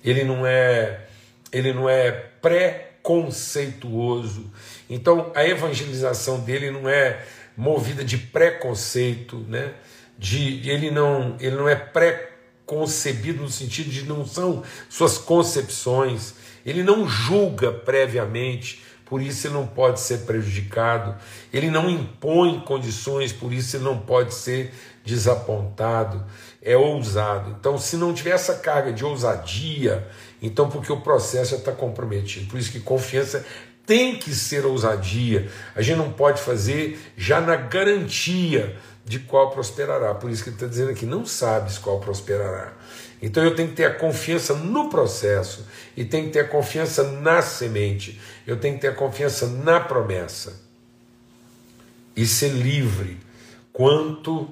ele 0.02 0.25
não 0.25 0.45
é, 0.45 1.07
ele 1.52 1.73
não 1.73 1.88
é 1.88 2.11
pré-conceituoso. 2.11 4.50
Então 4.88 5.30
a 5.35 5.47
evangelização 5.47 6.40
dele 6.40 6.73
não 6.73 6.88
é 6.88 7.25
movida 7.57 8.04
de 8.04 8.19
preconceito, 8.19 9.37
né? 9.49 9.75
De, 10.19 10.69
ele 10.69 10.90
não, 10.90 11.37
ele 11.38 11.54
não 11.57 11.69
é 11.69 11.76
pré 11.76 12.33
concebido 12.66 13.42
no 13.42 13.50
sentido 13.50 13.90
de 13.90 14.04
não 14.04 14.25
são 14.25 14.62
suas 14.88 15.19
concepções, 15.19 16.35
ele 16.64 16.83
não 16.83 17.09
julga 17.09 17.73
previamente, 17.73 18.83
por 19.05 19.21
isso 19.21 19.49
ele 19.49 19.55
não 19.55 19.67
pode 19.67 20.00
ser 20.00 20.19
prejudicado, 20.19 21.17
ele 21.52 21.69
não 21.69 21.90
impõe 21.90 22.61
condições, 22.61 23.33
por 23.33 23.52
isso 23.52 23.76
ele 23.76 23.85
não 23.85 23.99
pode 23.99 24.33
ser 24.33 24.73
desapontado, 25.05 26.25
é 26.62 26.76
ousado. 26.76 27.57
Então, 27.59 27.76
se 27.76 27.97
não 27.97 28.14
tiver 28.14 28.31
essa 28.31 28.55
carga 28.55 28.93
de 28.93 29.05
ousadia, 29.05 30.07
então 30.40 30.71
porque 30.71 30.93
o 30.93 31.00
processo 31.00 31.52
já 31.52 31.57
está 31.57 31.73
comprometido. 31.73 32.47
Por 32.47 32.59
isso 32.59 32.71
que 32.71 32.79
confiança 32.79 33.45
tem 33.85 34.14
que 34.14 34.33
ser 34.33 34.64
ousadia. 34.64 35.50
A 35.75 35.83
gente 35.83 35.99
não 35.99 36.12
pode 36.12 36.40
fazer 36.40 37.00
já 37.17 37.40
na 37.40 37.57
garantia 37.57 38.76
de 39.11 39.19
qual 39.19 39.50
prosperará. 39.50 40.14
Por 40.14 40.31
isso 40.31 40.45
que 40.45 40.50
ele 40.50 40.57
está 40.57 40.69
dizendo 40.69 40.90
aqui: 40.90 41.05
não 41.05 41.26
sabes 41.26 41.79
qual 41.79 41.99
prosperará. 41.99 42.75
Então 43.21 43.43
eu 43.43 43.57
tenho 43.57 43.71
que 43.71 43.75
ter 43.75 43.85
a 43.85 43.95
confiança 43.95 44.55
no 44.55 44.88
processo 44.88 45.67
e 45.97 46.05
tenho 46.05 46.26
que 46.26 46.35
ter 46.35 46.40
a 46.40 46.49
confiança 46.49 47.02
na 47.02 47.43
semente, 47.43 48.21
eu 48.47 48.59
tenho 48.59 48.76
que 48.76 48.83
ter 48.83 48.88
a 48.88 48.95
confiança 48.95 49.49
na 49.49 49.81
promessa 49.81 50.62
e 52.17 52.25
ser 52.25 52.50
livre 52.50 53.19
quanto 53.73 54.49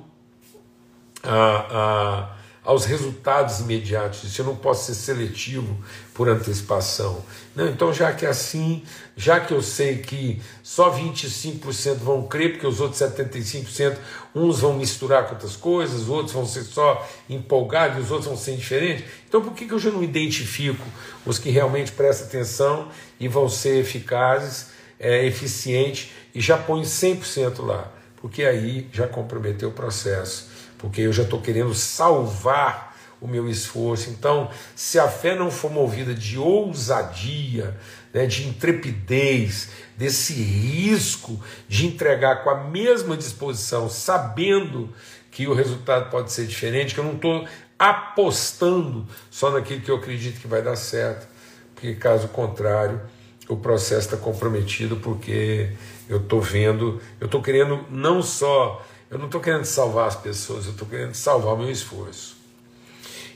a, 1.22 2.32
a 2.32 2.37
aos 2.68 2.84
resultados 2.84 3.60
imediatos. 3.60 4.38
Eu 4.38 4.44
não 4.44 4.54
posso 4.54 4.84
ser 4.84 4.94
seletivo 4.94 5.74
por 6.12 6.28
antecipação. 6.28 7.24
Não, 7.56 7.66
então, 7.66 7.94
já 7.94 8.12
que 8.12 8.26
é 8.26 8.28
assim, 8.28 8.82
já 9.16 9.40
que 9.40 9.54
eu 9.54 9.62
sei 9.62 9.96
que 9.96 10.42
só 10.62 10.94
25% 10.94 11.94
vão 11.94 12.26
crer, 12.26 12.52
porque 12.52 12.66
os 12.66 12.78
outros 12.78 13.00
75%, 13.00 13.96
uns 14.34 14.60
vão 14.60 14.74
misturar 14.74 15.24
com 15.24 15.32
outras 15.32 15.56
coisas, 15.56 16.10
outros 16.10 16.34
vão 16.34 16.44
ser 16.44 16.62
só 16.64 17.08
empolgados, 17.26 18.04
os 18.04 18.10
outros 18.10 18.28
vão 18.28 18.36
ser 18.36 18.52
indiferentes. 18.52 19.06
Então, 19.26 19.40
por 19.40 19.54
que, 19.54 19.64
que 19.64 19.72
eu 19.72 19.78
já 19.78 19.90
não 19.90 20.04
identifico 20.04 20.84
os 21.24 21.38
que 21.38 21.48
realmente 21.48 21.90
prestam 21.92 22.26
atenção 22.26 22.88
e 23.18 23.28
vão 23.28 23.48
ser 23.48 23.78
eficazes, 23.78 24.66
é, 25.00 25.24
eficientes 25.24 26.10
e 26.34 26.40
já 26.42 26.58
põe 26.58 26.82
100% 26.82 27.64
lá? 27.64 27.90
Porque 28.20 28.44
aí 28.44 28.86
já 28.92 29.08
comprometeu 29.08 29.70
o 29.70 29.72
processo 29.72 30.57
porque 30.78 31.02
eu 31.02 31.12
já 31.12 31.24
estou 31.24 31.40
querendo 31.40 31.74
salvar 31.74 32.96
o 33.20 33.26
meu 33.26 33.48
esforço. 33.48 34.10
Então, 34.10 34.48
se 34.74 34.98
a 34.98 35.08
fé 35.08 35.34
não 35.34 35.50
for 35.50 35.70
movida 35.70 36.14
de 36.14 36.38
ousadia, 36.38 37.76
né, 38.14 38.26
de 38.26 38.46
intrepidez, 38.46 39.70
desse 39.96 40.32
risco 40.32 41.42
de 41.68 41.86
entregar 41.86 42.44
com 42.44 42.50
a 42.50 42.64
mesma 42.64 43.16
disposição, 43.16 43.90
sabendo 43.90 44.88
que 45.30 45.46
o 45.46 45.54
resultado 45.54 46.10
pode 46.10 46.32
ser 46.32 46.46
diferente, 46.46 46.94
que 46.94 47.00
eu 47.00 47.04
não 47.04 47.14
estou 47.14 47.46
apostando 47.78 49.06
só 49.30 49.50
naquilo 49.50 49.80
que 49.80 49.90
eu 49.90 49.96
acredito 49.96 50.40
que 50.40 50.48
vai 50.48 50.62
dar 50.62 50.76
certo, 50.76 51.26
porque 51.74 51.94
caso 51.94 52.28
contrário, 52.28 53.00
o 53.48 53.56
processo 53.56 54.06
está 54.06 54.16
comprometido, 54.16 54.96
porque 54.96 55.70
eu 56.08 56.18
estou 56.18 56.40
vendo, 56.40 57.00
eu 57.20 57.26
estou 57.26 57.42
querendo 57.42 57.84
não 57.90 58.22
só, 58.22 58.84
eu 59.10 59.18
não 59.18 59.26
estou 59.26 59.40
querendo 59.40 59.64
salvar 59.64 60.08
as 60.08 60.16
pessoas, 60.16 60.66
eu 60.66 60.72
estou 60.72 60.86
querendo 60.86 61.14
salvar 61.14 61.54
o 61.54 61.58
meu 61.58 61.70
esforço. 61.70 62.36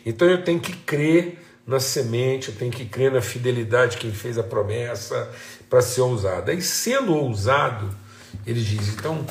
Então 0.04 0.28
eu 0.28 0.42
tenho 0.42 0.60
que 0.60 0.72
crer 0.72 1.38
na 1.66 1.80
semente, 1.80 2.48
eu 2.48 2.54
tenho 2.54 2.72
que 2.72 2.84
crer 2.84 3.12
na 3.12 3.22
fidelidade 3.22 3.92
de 3.92 3.98
quem 3.98 4.12
fez 4.12 4.36
a 4.36 4.42
promessa 4.42 5.30
para 5.70 5.80
ser 5.80 6.00
ousado. 6.00 6.50
E 6.52 6.60
sendo 6.60 7.14
ousado, 7.14 7.88
ele 8.46 8.60
diz, 8.62 8.88
então 8.88 9.24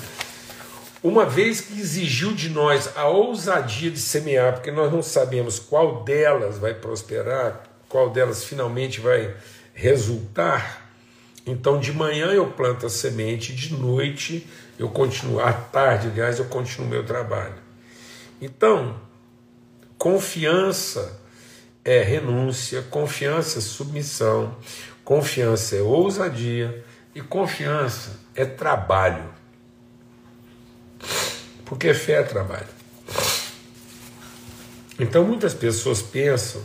uma 1.04 1.26
vez 1.26 1.62
que 1.62 1.80
exigiu 1.80 2.34
de 2.34 2.50
nós 2.50 2.96
a 2.96 3.08
ousadia 3.08 3.92
de 3.92 4.00
semear, 4.00 4.54
porque 4.54 4.72
nós 4.72 4.92
não 4.92 5.02
sabemos 5.02 5.60
qual 5.60 6.04
delas 6.04 6.58
vai 6.58 6.74
prosperar, 6.74 7.64
qual 7.90 8.10
delas 8.10 8.44
finalmente 8.44 9.00
vai 9.00 9.36
resultar, 9.74 10.90
então 11.46 11.80
de 11.80 11.92
manhã 11.92 12.28
eu 12.28 12.48
planto 12.52 12.86
a 12.86 12.90
semente, 12.90 13.54
de 13.54 13.74
noite 13.74 14.48
eu 14.82 14.90
continuo, 14.90 15.40
à 15.40 15.54
tarde, 15.54 16.08
aliás, 16.08 16.40
eu 16.40 16.46
continuo 16.46 16.90
meu 16.90 17.06
trabalho. 17.06 17.54
Então, 18.42 19.00
confiança 19.96 21.22
é 21.86 22.02
renúncia, 22.02 22.82
confiança 22.90 23.60
é 23.60 23.62
submissão, 23.62 24.58
confiança 25.06 25.76
é 25.76 25.82
ousadia 25.82 26.84
e 27.14 27.22
confiança 27.22 28.20
é 28.34 28.44
trabalho. 28.44 29.30
Porque 31.64 31.94
fé 31.94 32.14
é 32.14 32.24
trabalho. 32.24 32.66
Então 35.00 35.24
muitas 35.24 35.54
pessoas 35.54 36.02
pensam 36.02 36.60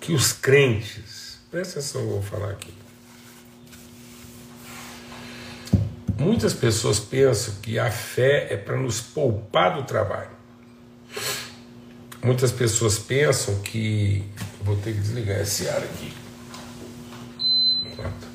que 0.00 0.12
os 0.12 0.32
crentes, 0.32 1.38
presta 1.52 1.78
atenção, 1.78 2.00
eu 2.00 2.08
vou 2.08 2.22
falar 2.22 2.50
aqui. 2.50 2.85
Muitas 6.18 6.54
pessoas 6.54 6.98
pensam 6.98 7.56
que 7.60 7.78
a 7.78 7.90
fé 7.90 8.46
é 8.50 8.56
para 8.56 8.76
nos 8.76 9.00
poupar 9.00 9.76
do 9.76 9.82
trabalho. 9.82 10.30
Muitas 12.24 12.50
pessoas 12.50 12.98
pensam 12.98 13.60
que. 13.60 14.24
Vou 14.62 14.76
ter 14.76 14.94
que 14.94 15.00
desligar 15.00 15.40
esse 15.40 15.68
ar 15.68 15.82
aqui. 15.82 16.12
Pronto. 17.94 18.26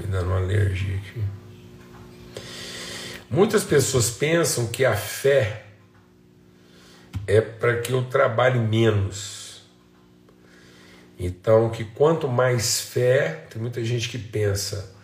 Me 0.00 0.06
dando 0.06 0.26
uma 0.28 0.38
alergia 0.38 0.96
aqui. 0.96 1.22
Muitas 3.28 3.62
pessoas 3.62 4.10
pensam 4.10 4.66
que 4.66 4.84
a 4.84 4.96
fé 4.96 5.66
é 7.26 7.40
para 7.40 7.80
que 7.80 7.92
eu 7.92 8.02
trabalhe 8.06 8.58
menos. 8.58 9.62
Então, 11.18 11.68
que 11.68 11.84
quanto 11.84 12.26
mais 12.26 12.80
fé, 12.80 13.46
tem 13.50 13.60
muita 13.60 13.84
gente 13.84 14.08
que 14.08 14.18
pensa, 14.18 14.98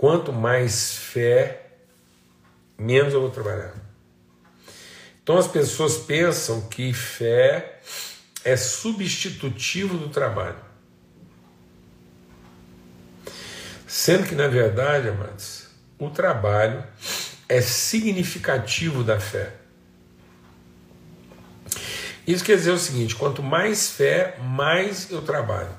quanto 0.00 0.32
mais 0.32 0.94
fé, 0.96 1.72
menos 2.78 3.12
eu 3.12 3.20
vou 3.20 3.28
trabalhar. 3.28 3.74
Então 5.22 5.36
as 5.36 5.46
pessoas 5.46 5.98
pensam 5.98 6.62
que 6.68 6.94
fé 6.94 7.80
é 8.42 8.56
substitutivo 8.56 9.98
do 9.98 10.08
trabalho. 10.08 10.56
Sendo 13.86 14.26
que, 14.26 14.34
na 14.34 14.48
verdade, 14.48 15.10
amados, 15.10 15.66
o 15.98 16.08
trabalho 16.08 16.82
é 17.46 17.60
significativo 17.60 19.04
da 19.04 19.20
fé. 19.20 19.52
Isso 22.26 22.42
quer 22.42 22.56
dizer 22.56 22.70
o 22.70 22.78
seguinte: 22.78 23.14
quanto 23.14 23.42
mais 23.42 23.90
fé, 23.90 24.38
mais 24.40 25.10
eu 25.10 25.20
trabalho. 25.20 25.78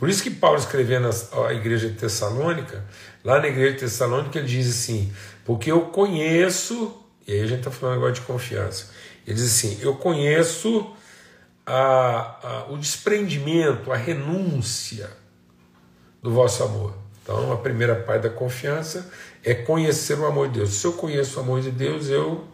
Por 0.00 0.08
isso 0.08 0.22
que 0.22 0.30
Paulo 0.30 0.58
escrevendo 0.58 1.10
a 1.46 1.52
igreja 1.52 1.90
de 1.90 1.94
Tessalônica, 1.94 2.82
lá 3.24 3.40
na 3.40 3.48
igreja 3.48 3.72
de 3.72 3.78
Tessalônica, 3.80 4.38
ele 4.38 4.48
diz 4.48 4.68
assim: 4.68 5.12
porque 5.44 5.70
eu 5.70 5.82
conheço, 5.82 6.96
e 7.26 7.32
aí 7.32 7.40
a 7.40 7.46
gente 7.46 7.58
está 7.58 7.70
falando 7.70 7.96
agora 7.96 8.12
de 8.12 8.20
confiança, 8.22 8.90
ele 9.26 9.36
diz 9.36 9.46
assim: 9.46 9.78
eu 9.80 9.94
conheço 9.96 10.94
a, 11.66 12.38
a, 12.42 12.72
o 12.72 12.78
desprendimento, 12.78 13.92
a 13.92 13.96
renúncia 13.96 15.10
do 16.22 16.30
vosso 16.30 16.62
amor. 16.62 16.94
Então, 17.22 17.52
a 17.52 17.56
primeira 17.56 17.94
parte 17.94 18.22
da 18.22 18.30
confiança 18.30 19.10
é 19.44 19.54
conhecer 19.54 20.18
o 20.18 20.26
amor 20.26 20.48
de 20.48 20.58
Deus. 20.58 20.74
Se 20.74 20.86
eu 20.86 20.92
conheço 20.94 21.38
o 21.38 21.42
amor 21.42 21.60
de 21.60 21.70
Deus, 21.70 22.08
eu 22.08 22.46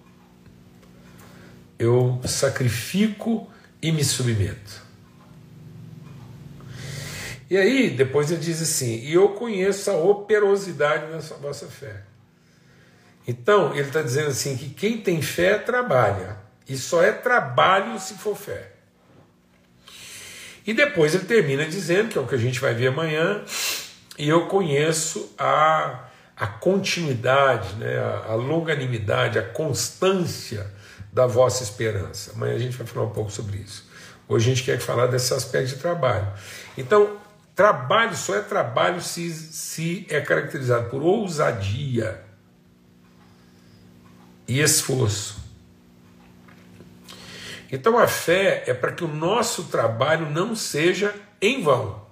eu 1.78 2.20
sacrifico 2.24 3.48
e 3.82 3.92
me 3.92 4.02
submeto. 4.02 4.85
E 7.48 7.56
aí, 7.56 7.90
depois 7.90 8.30
ele 8.30 8.40
diz 8.40 8.60
assim: 8.60 9.00
e 9.00 9.14
eu 9.14 9.30
conheço 9.30 9.90
a 9.90 9.96
operosidade 9.96 11.10
da 11.10 11.18
vossa 11.36 11.66
fé. 11.66 12.02
Então, 13.26 13.72
ele 13.72 13.88
está 13.88 14.02
dizendo 14.02 14.28
assim: 14.28 14.56
que 14.56 14.70
quem 14.70 14.98
tem 14.98 15.22
fé 15.22 15.58
trabalha, 15.58 16.38
e 16.68 16.76
só 16.76 17.02
é 17.02 17.12
trabalho 17.12 17.98
se 18.00 18.14
for 18.14 18.36
fé. 18.36 18.72
E 20.66 20.74
depois 20.74 21.14
ele 21.14 21.24
termina 21.24 21.64
dizendo, 21.64 22.08
que 22.08 22.18
é 22.18 22.20
o 22.20 22.26
que 22.26 22.34
a 22.34 22.38
gente 22.38 22.58
vai 22.58 22.74
ver 22.74 22.88
amanhã, 22.88 23.44
e 24.18 24.28
eu 24.28 24.46
conheço 24.46 25.32
a, 25.38 26.08
a 26.36 26.46
continuidade, 26.46 27.76
né, 27.76 27.98
a, 27.98 28.32
a 28.32 28.34
longanimidade, 28.34 29.38
a 29.38 29.42
constância 29.42 30.66
da 31.12 31.26
vossa 31.26 31.62
esperança. 31.62 32.32
Amanhã 32.34 32.56
a 32.56 32.58
gente 32.58 32.76
vai 32.76 32.86
falar 32.86 33.06
um 33.06 33.10
pouco 33.10 33.30
sobre 33.30 33.58
isso. 33.58 33.88
Hoje 34.28 34.50
a 34.50 34.54
gente 34.54 34.64
quer 34.64 34.80
falar 34.80 35.06
desse 35.06 35.32
aspecto 35.32 35.68
de 35.68 35.76
trabalho. 35.76 36.26
Então, 36.76 37.16
trabalho 37.56 38.14
só 38.14 38.36
é 38.36 38.42
trabalho 38.42 39.00
se, 39.00 39.30
se 39.32 40.06
é 40.10 40.20
caracterizado 40.20 40.90
por 40.90 41.02
ousadia 41.02 42.22
e 44.46 44.60
esforço. 44.60 45.44
Então 47.72 47.98
a 47.98 48.06
fé 48.06 48.62
é 48.66 48.74
para 48.74 48.92
que 48.92 49.02
o 49.02 49.08
nosso 49.08 49.64
trabalho 49.64 50.30
não 50.30 50.54
seja 50.54 51.14
em 51.40 51.62
vão. 51.62 52.06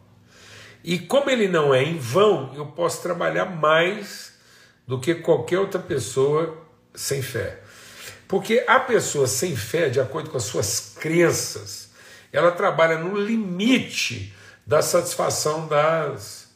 E 0.82 0.98
como 0.98 1.28
ele 1.28 1.46
não 1.46 1.74
é 1.74 1.82
em 1.82 1.98
vão, 1.98 2.52
eu 2.56 2.66
posso 2.66 3.02
trabalhar 3.02 3.44
mais 3.44 4.32
do 4.86 4.98
que 4.98 5.14
qualquer 5.14 5.58
outra 5.58 5.78
pessoa 5.78 6.58
sem 6.94 7.20
fé. 7.20 7.60
Porque 8.26 8.64
a 8.66 8.80
pessoa 8.80 9.26
sem 9.26 9.54
fé, 9.54 9.90
de 9.90 10.00
acordo 10.00 10.30
com 10.30 10.38
as 10.38 10.44
suas 10.44 10.94
crenças, 10.98 11.90
ela 12.32 12.50
trabalha 12.50 12.98
no 12.98 13.16
limite 13.16 14.34
da 14.66 14.80
satisfação 14.82 15.66
das, 15.66 16.48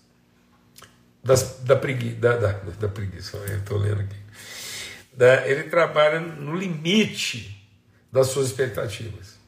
das 1.22 1.60
da, 1.60 1.76
pregui, 1.76 2.10
da, 2.10 2.36
da, 2.36 2.52
da 2.52 2.88
preguiça. 2.88 3.36
Eu 3.36 3.58
estou 3.58 3.78
lendo 3.78 4.00
aqui. 4.00 4.16
Da, 5.12 5.46
ele 5.46 5.64
trabalha 5.64 6.20
no 6.20 6.56
limite 6.56 7.54
das 8.10 8.28
suas 8.28 8.48
expectativas. 8.48 9.38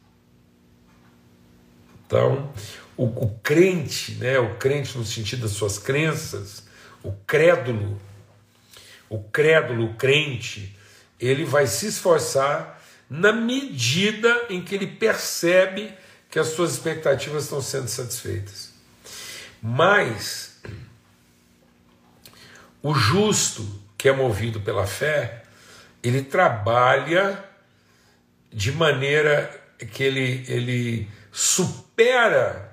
Então, 2.06 2.52
o, 2.96 3.04
o 3.04 3.38
crente, 3.42 4.12
né, 4.16 4.38
o 4.38 4.56
crente 4.56 4.98
no 4.98 5.04
sentido 5.04 5.42
das 5.42 5.52
suas 5.52 5.78
crenças, 5.78 6.64
o 7.02 7.12
crédulo, 7.12 8.00
o 9.08 9.22
crédulo, 9.22 9.86
o 9.86 9.94
crente, 9.94 10.76
ele 11.18 11.44
vai 11.44 11.66
se 11.66 11.86
esforçar 11.86 12.82
na 13.08 13.32
medida 13.32 14.46
em 14.50 14.62
que 14.62 14.74
ele 14.74 14.86
percebe 14.86 15.92
que 16.30 16.38
as 16.38 16.48
suas 16.48 16.72
expectativas 16.72 17.44
estão 17.44 17.60
sendo 17.60 17.88
satisfeitas. 17.88 18.72
Mas 19.60 20.60
o 22.82 22.94
justo, 22.94 23.66
que 23.98 24.08
é 24.08 24.12
movido 24.12 24.60
pela 24.60 24.86
fé, 24.86 25.42
ele 26.02 26.22
trabalha 26.22 27.44
de 28.50 28.72
maneira 28.72 29.50
que 29.92 30.02
ele, 30.02 30.44
ele 30.48 31.08
supera 31.32 32.72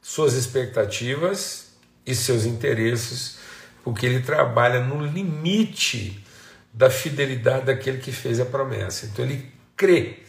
suas 0.00 0.34
expectativas 0.34 1.72
e 2.06 2.14
seus 2.14 2.44
interesses, 2.44 3.38
porque 3.84 4.06
ele 4.06 4.20
trabalha 4.20 4.80
no 4.80 5.04
limite 5.04 6.24
da 6.72 6.88
fidelidade 6.88 7.66
daquele 7.66 7.98
que 7.98 8.10
fez 8.10 8.40
a 8.40 8.46
promessa. 8.46 9.06
Então 9.06 9.24
ele 9.24 9.52
crê 9.76 10.20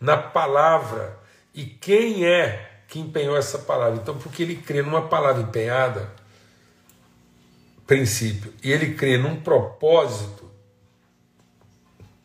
na 0.00 0.16
palavra 0.16 1.18
e 1.58 1.64
quem 1.64 2.24
é 2.24 2.70
que 2.86 3.00
empenhou 3.00 3.36
essa 3.36 3.58
palavra. 3.58 3.98
Então, 4.00 4.16
porque 4.16 4.44
ele 4.44 4.54
crê 4.54 4.80
numa 4.80 5.08
palavra 5.08 5.42
empenhada, 5.42 6.08
princípio, 7.84 8.54
e 8.62 8.70
ele 8.70 8.94
crê 8.94 9.18
num 9.18 9.40
propósito 9.40 10.48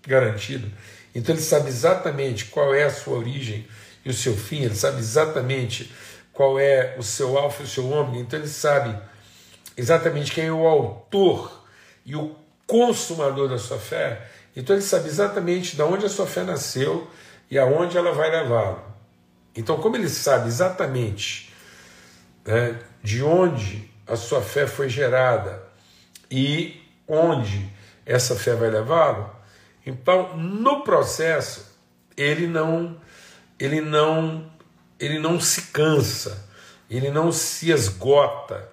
garantido, 0.05 0.71
então 1.15 1.33
ele 1.33 1.41
sabe 1.41 1.69
exatamente 1.69 2.45
qual 2.45 2.75
é 2.75 2.83
a 2.83 2.91
sua 2.91 3.17
origem 3.17 3.65
e 4.05 4.09
o 4.09 4.13
seu 4.13 4.37
fim, 4.37 4.61
ele 4.61 4.75
sabe 4.75 4.99
exatamente 4.99 5.91
qual 6.31 6.59
é 6.59 6.95
o 6.99 7.01
seu 7.01 7.35
alfa 7.35 7.63
e 7.63 7.65
o 7.65 7.69
seu 7.69 7.89
ômega, 7.89 8.19
então 8.19 8.37
ele 8.37 8.47
sabe 8.47 8.95
exatamente 9.75 10.31
quem 10.31 10.45
é 10.45 10.51
o 10.51 10.67
autor 10.67 11.65
e 12.05 12.15
o 12.15 12.35
consumador 12.67 13.49
da 13.49 13.57
sua 13.57 13.79
fé, 13.79 14.29
então 14.55 14.75
ele 14.75 14.83
sabe 14.83 15.07
exatamente 15.07 15.75
de 15.75 15.81
onde 15.81 16.05
a 16.05 16.09
sua 16.09 16.27
fé 16.27 16.43
nasceu 16.43 17.09
e 17.49 17.57
aonde 17.57 17.97
ela 17.97 18.11
vai 18.11 18.29
levá-lo. 18.29 18.92
Então, 19.55 19.77
como 19.79 19.95
ele 19.95 20.09
sabe 20.09 20.47
exatamente 20.47 21.53
né, 22.45 22.79
de 23.03 23.23
onde 23.23 23.89
a 24.07 24.15
sua 24.15 24.41
fé 24.41 24.65
foi 24.67 24.89
gerada 24.89 25.63
e 26.29 26.81
onde 27.07 27.69
essa 28.05 28.35
fé 28.35 28.55
vai 28.55 28.69
levá-lo, 28.69 29.29
então 29.85 30.35
no 30.35 30.83
processo 30.83 31.77
ele 32.17 32.47
não 32.47 32.99
ele 33.59 33.79
não 33.79 34.51
ele 34.99 35.19
não 35.19 35.39
se 35.39 35.63
cansa, 35.63 36.47
ele 36.89 37.11
não 37.11 37.31
se 37.31 37.71
esgota. 37.71 38.69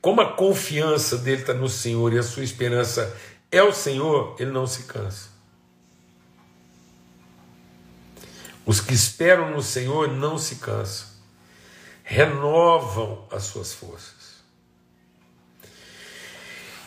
Como 0.00 0.20
a 0.20 0.32
confiança 0.34 1.16
dele 1.18 1.42
está 1.42 1.54
no 1.54 1.68
Senhor 1.68 2.12
e 2.12 2.18
a 2.18 2.22
sua 2.22 2.42
esperança 2.42 3.14
é 3.50 3.62
o 3.62 3.72
Senhor, 3.72 4.36
ele 4.38 4.50
não 4.50 4.66
se 4.66 4.84
cansa. 4.84 5.33
Os 8.66 8.80
que 8.80 8.94
esperam 8.94 9.50
no 9.50 9.62
Senhor 9.62 10.08
não 10.08 10.38
se 10.38 10.56
cansam, 10.56 11.08
renovam 12.02 13.26
as 13.30 13.44
suas 13.44 13.72
forças. 13.72 14.42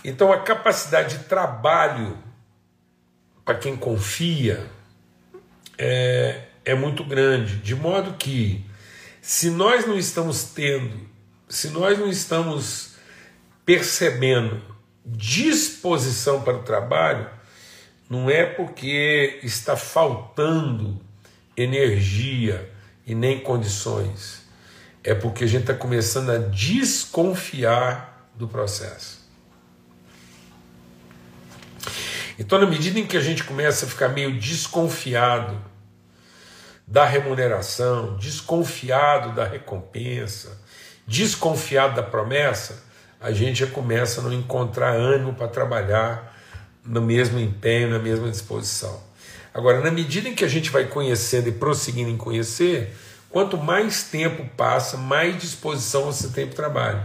Então, 0.03 0.31
a 0.31 0.39
capacidade 0.41 1.17
de 1.17 1.23
trabalho 1.25 2.17
para 3.43 3.55
quem 3.57 3.75
confia 3.75 4.69
é, 5.77 6.43
é 6.65 6.73
muito 6.73 7.03
grande, 7.03 7.57
de 7.57 7.75
modo 7.75 8.13
que, 8.13 8.65
se 9.21 9.49
nós 9.49 9.85
não 9.85 9.97
estamos 9.97 10.43
tendo, 10.45 11.07
se 11.47 11.69
nós 11.69 11.99
não 11.99 12.09
estamos 12.09 12.95
percebendo 13.65 14.61
disposição 15.05 16.41
para 16.41 16.57
o 16.57 16.63
trabalho, 16.63 17.29
não 18.09 18.29
é 18.29 18.45
porque 18.45 19.39
está 19.43 19.75
faltando 19.75 20.99
energia 21.57 22.71
e 23.05 23.15
nem 23.15 23.39
condições. 23.39 24.45
É 25.03 25.15
porque 25.15 25.43
a 25.43 25.47
gente 25.47 25.61
está 25.61 25.73
começando 25.73 26.29
a 26.29 26.37
desconfiar 26.37 28.29
do 28.35 28.47
processo. 28.47 29.25
Então, 32.37 32.59
na 32.59 32.67
medida 32.67 32.99
em 32.99 33.07
que 33.07 33.17
a 33.17 33.21
gente 33.21 33.43
começa 33.43 33.85
a 33.85 33.89
ficar 33.89 34.09
meio 34.09 34.39
desconfiado 34.39 35.59
da 36.85 37.03
remuneração, 37.03 38.15
desconfiado 38.17 39.33
da 39.33 39.43
recompensa, 39.43 40.61
desconfiado 41.07 41.95
da 41.95 42.03
promessa, 42.03 42.85
a 43.19 43.31
gente 43.31 43.61
já 43.61 43.67
começa 43.67 44.21
a 44.21 44.23
não 44.23 44.31
encontrar 44.31 44.91
ânimo 44.91 45.33
para 45.33 45.47
trabalhar 45.47 46.37
no 46.85 47.01
mesmo 47.01 47.39
empenho, 47.39 47.89
na 47.89 47.99
mesma 47.99 48.29
disposição. 48.29 49.06
Agora, 49.57 49.81
na 49.81 49.89
medida 49.89 50.29
em 50.29 50.35
que 50.35 50.45
a 50.45 50.47
gente 50.47 50.69
vai 50.69 50.85
conhecendo 50.85 51.49
e 51.49 51.51
prosseguindo 51.51 52.11
em 52.11 52.15
conhecer, 52.15 52.95
quanto 53.27 53.57
mais 53.57 54.03
tempo 54.03 54.47
passa, 54.55 54.97
mais 54.97 55.35
disposição 55.35 56.03
você 56.03 56.27
tem 56.27 56.45
para 56.45 56.53
o 56.53 56.55
trabalho. 56.55 57.03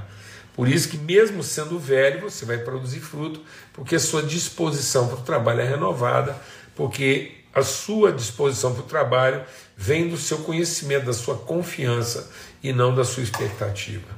Por 0.55 0.69
isso 0.69 0.91
que 0.91 0.99
mesmo 0.99 1.43
sendo 1.43 1.79
velho, 1.79 2.21
você 2.21 2.45
vai 2.45 2.59
produzir 2.59 3.01
fruto, 3.01 3.41
porque 3.73 3.95
a 3.95 3.99
sua 3.99 4.23
disposição 4.23 5.09
para 5.09 5.17
o 5.17 5.23
trabalho 5.23 5.63
é 5.63 5.67
renovada, 5.67 6.37
porque 6.77 7.39
a 7.55 7.63
sua 7.63 8.13
disposição 8.13 8.75
para 8.75 8.83
o 8.83 8.87
trabalho 8.87 9.43
vem 9.75 10.11
do 10.11 10.19
seu 10.19 10.37
conhecimento, 10.41 11.07
da 11.07 11.15
sua 11.15 11.39
confiança 11.39 12.31
e 12.63 12.71
não 12.71 12.95
da 12.95 13.03
sua 13.03 13.23
expectativa. 13.23 14.09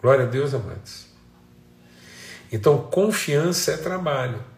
Glória 0.00 0.24
a 0.24 0.26
Deus, 0.26 0.54
amantes. 0.54 1.06
Então, 2.50 2.78
confiança 2.78 3.72
é 3.72 3.76
trabalho. 3.76 4.49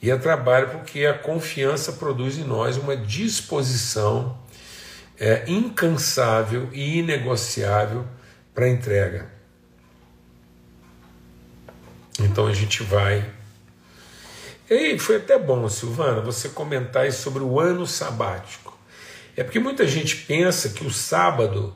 E 0.00 0.10
é 0.10 0.16
trabalho 0.16 0.70
porque 0.70 1.04
a 1.04 1.14
confiança 1.18 1.92
produz 1.92 2.38
em 2.38 2.44
nós 2.44 2.76
uma 2.76 2.96
disposição 2.96 4.38
é, 5.18 5.44
incansável 5.48 6.68
e 6.72 6.98
inegociável 6.98 8.06
para 8.54 8.68
entrega. 8.68 9.30
Então 12.20 12.46
a 12.46 12.54
gente 12.54 12.82
vai. 12.82 13.28
E 14.70 14.98
foi 14.98 15.16
até 15.16 15.38
bom, 15.38 15.68
Silvana, 15.68 16.20
você 16.20 16.48
comentar 16.48 17.10
sobre 17.12 17.42
o 17.42 17.58
ano 17.58 17.86
sabático. 17.86 18.76
É 19.36 19.42
porque 19.42 19.58
muita 19.58 19.86
gente 19.86 20.16
pensa 20.16 20.70
que 20.70 20.84
o 20.84 20.90
sábado 20.90 21.74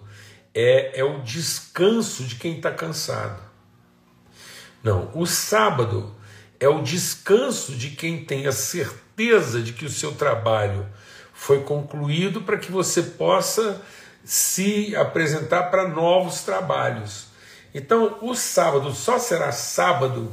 é, 0.54 1.00
é 1.00 1.04
o 1.04 1.20
descanso 1.22 2.24
de 2.24 2.34
quem 2.36 2.56
está 2.56 2.70
cansado. 2.70 3.40
Não, 4.82 5.10
o 5.14 5.24
sábado 5.26 6.14
é 6.62 6.68
o 6.68 6.80
descanso 6.80 7.72
de 7.72 7.90
quem 7.90 8.24
tem 8.24 8.46
a 8.46 8.52
certeza 8.52 9.60
de 9.60 9.72
que 9.72 9.84
o 9.84 9.90
seu 9.90 10.12
trabalho 10.12 10.86
foi 11.34 11.64
concluído 11.64 12.42
para 12.42 12.56
que 12.56 12.70
você 12.70 13.02
possa 13.02 13.82
se 14.24 14.94
apresentar 14.94 15.64
para 15.72 15.88
novos 15.88 16.42
trabalhos. 16.42 17.26
Então, 17.74 18.16
o 18.22 18.32
sábado 18.36 18.92
só 18.92 19.18
será 19.18 19.50
sábado, 19.50 20.30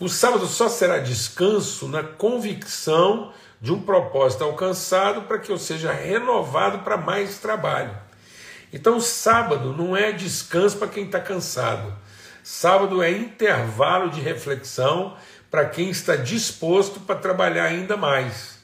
o 0.00 0.08
sábado 0.08 0.46
só 0.46 0.70
será 0.70 1.00
descanso 1.00 1.86
na 1.86 2.02
convicção 2.02 3.30
de 3.60 3.72
um 3.72 3.82
propósito 3.82 4.42
alcançado 4.42 5.22
para 5.22 5.38
que 5.38 5.52
eu 5.52 5.58
seja 5.58 5.92
renovado 5.92 6.78
para 6.78 6.96
mais 6.96 7.38
trabalho. 7.38 7.94
Então, 8.72 8.98
sábado 9.00 9.74
não 9.74 9.94
é 9.94 10.12
descanso 10.12 10.78
para 10.78 10.88
quem 10.88 11.04
está 11.04 11.20
cansado. 11.20 11.92
Sábado 12.48 13.02
é 13.02 13.10
intervalo 13.10 14.08
de 14.08 14.20
reflexão 14.20 15.16
para 15.50 15.64
quem 15.64 15.90
está 15.90 16.14
disposto 16.14 17.00
para 17.00 17.16
trabalhar 17.16 17.64
ainda 17.64 17.96
mais. 17.96 18.60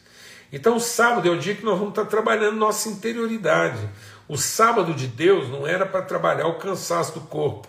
Então, 0.53 0.79
sábado 0.79 1.27
é 1.27 1.33
o 1.33 1.37
dia 1.37 1.57
que 1.57 1.65
nós 1.65 1.77
vamos 1.77 1.89
estar 1.91 2.05
trabalhando 2.05 2.57
nossa 2.57 2.89
interioridade. 2.89 3.91
O 4.29 4.37
sábado 4.37 4.95
de 4.95 5.09
Deus 5.09 5.49
não 5.49 5.67
era 5.67 5.85
para 5.85 6.01
trabalhar 6.01 6.47
o 6.47 6.61
cansaço 6.61 7.15
do 7.15 7.23
corpo, 7.23 7.67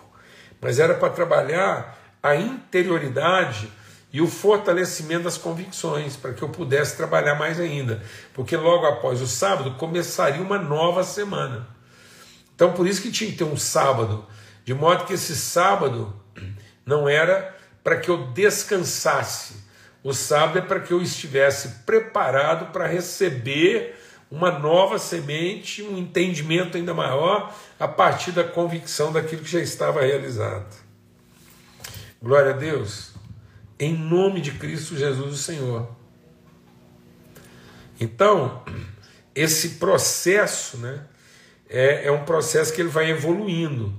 mas 0.61 0.77
era 0.77 0.93
para 0.93 1.09
trabalhar 1.09 1.97
a 2.21 2.35
interioridade 2.35 3.67
e 4.11 4.21
o 4.21 4.27
fortalecimento 4.27 5.23
das 5.23 5.39
convicções, 5.39 6.15
para 6.15 6.33
que 6.33 6.43
eu 6.43 6.49
pudesse 6.49 6.95
trabalhar 6.95 7.33
mais 7.39 7.59
ainda. 7.59 8.03
Porque 8.35 8.55
logo 8.55 8.85
após 8.85 9.19
o 9.19 9.25
sábado 9.25 9.79
começaria 9.79 10.43
uma 10.43 10.59
nova 10.59 11.03
semana. 11.03 11.67
Então, 12.53 12.71
por 12.71 12.85
isso 12.85 13.01
que 13.01 13.11
tinha 13.11 13.31
que 13.31 13.37
ter 13.37 13.45
um 13.45 13.57
sábado 13.57 14.27
de 14.63 14.73
modo 14.73 15.05
que 15.05 15.13
esse 15.13 15.35
sábado 15.35 16.13
não 16.85 17.07
era 17.07 17.55
para 17.83 17.97
que 17.97 18.09
eu 18.09 18.27
descansasse, 18.27 19.55
o 20.03 20.13
sábado 20.13 20.59
é 20.59 20.61
para 20.61 20.79
que 20.79 20.91
eu 20.91 21.01
estivesse 21.01 21.85
preparado 21.85 22.71
para 22.71 22.87
receber 22.87 23.95
uma 24.29 24.51
nova 24.51 24.97
semente, 24.97 25.83
um 25.83 25.97
entendimento 25.97 26.75
ainda 26.75 26.93
maior 26.93 27.53
a 27.79 27.87
partir 27.87 28.31
da 28.31 28.43
convicção 28.43 29.11
daquilo 29.11 29.43
que 29.43 29.51
já 29.51 29.59
estava 29.59 30.01
realizado. 30.01 30.75
Glória 32.21 32.51
a 32.51 32.57
Deus, 32.57 33.11
em 33.79 33.95
nome 33.95 34.41
de 34.41 34.51
Cristo 34.51 34.97
Jesus, 34.97 35.33
o 35.33 35.37
Senhor. 35.37 35.87
Então, 37.99 38.63
esse 39.35 39.71
processo 39.71 40.77
né, 40.77 41.05
é, 41.69 42.07
é 42.07 42.11
um 42.11 42.25
processo 42.25 42.73
que 42.73 42.81
ele 42.81 42.89
vai 42.89 43.09
evoluindo. 43.09 43.93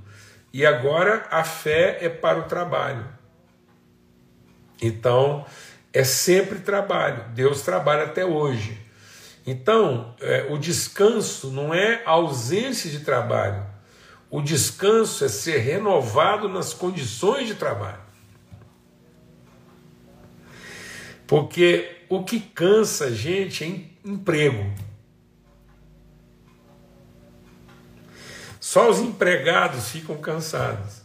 E 0.55 0.65
agora 0.65 1.27
a 1.33 1.43
fé 1.43 1.99
é 2.01 2.09
para 2.09 2.39
o 2.39 2.45
trabalho. 2.45 3.05
Então, 4.81 5.45
é 5.93 6.05
sempre 6.05 6.61
trabalho. 6.61 7.25
Deus 7.35 7.63
trabalha 7.63 8.05
até 8.05 8.25
hoje. 8.25 8.81
Então, 9.45 10.15
é, 10.21 10.47
o 10.49 10.57
descanso 10.57 11.51
não 11.51 11.75
é 11.75 12.03
ausência 12.07 12.89
de 12.89 13.01
trabalho. 13.01 13.67
O 14.31 14.41
descanso 14.41 15.25
é 15.25 15.29
ser 15.29 15.59
renovado 15.59 16.49
nas 16.49 16.73
condições 16.73 17.49
de 17.49 17.57
trabalho. 17.57 18.05
Porque 21.27 21.97
o 22.09 22.23
que 22.23 22.39
cansa 22.39 23.07
a 23.07 23.11
gente 23.11 23.65
é 23.65 24.09
emprego. 24.09 24.73
Só 28.75 28.91
os 28.91 28.99
empregados 28.99 29.91
ficam 29.91 30.17
cansados. 30.17 31.03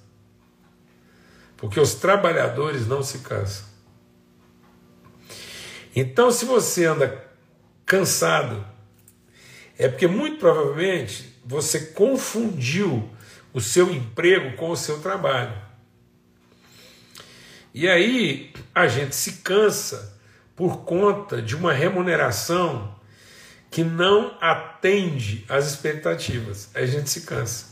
Porque 1.55 1.79
os 1.79 1.93
trabalhadores 1.93 2.87
não 2.87 3.03
se 3.03 3.19
cansam. 3.19 3.63
Então, 5.95 6.31
se 6.31 6.45
você 6.45 6.85
anda 6.85 7.29
cansado, 7.85 8.65
é 9.77 9.87
porque 9.87 10.07
muito 10.07 10.39
provavelmente 10.39 11.39
você 11.45 11.79
confundiu 11.91 13.07
o 13.53 13.61
seu 13.61 13.93
emprego 13.93 14.57
com 14.57 14.71
o 14.71 14.75
seu 14.75 14.99
trabalho. 14.99 15.55
E 17.71 17.87
aí 17.87 18.51
a 18.73 18.87
gente 18.87 19.15
se 19.15 19.43
cansa 19.43 20.19
por 20.55 20.85
conta 20.85 21.39
de 21.39 21.55
uma 21.55 21.71
remuneração 21.71 22.98
que 23.69 23.83
não 23.83 24.35
atende 24.41 25.45
às 25.47 25.67
expectativas. 25.67 26.69
Aí 26.73 26.83
a 26.83 26.87
gente 26.87 27.09
se 27.09 27.21
cansa. 27.21 27.67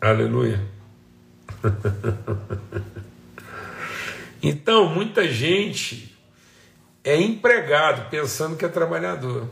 Aleluia. 0.00 0.60
então, 4.42 4.88
muita 4.88 5.26
gente 5.28 6.16
é 7.02 7.20
empregado 7.20 8.08
pensando 8.10 8.56
que 8.56 8.64
é 8.64 8.68
trabalhador. 8.68 9.50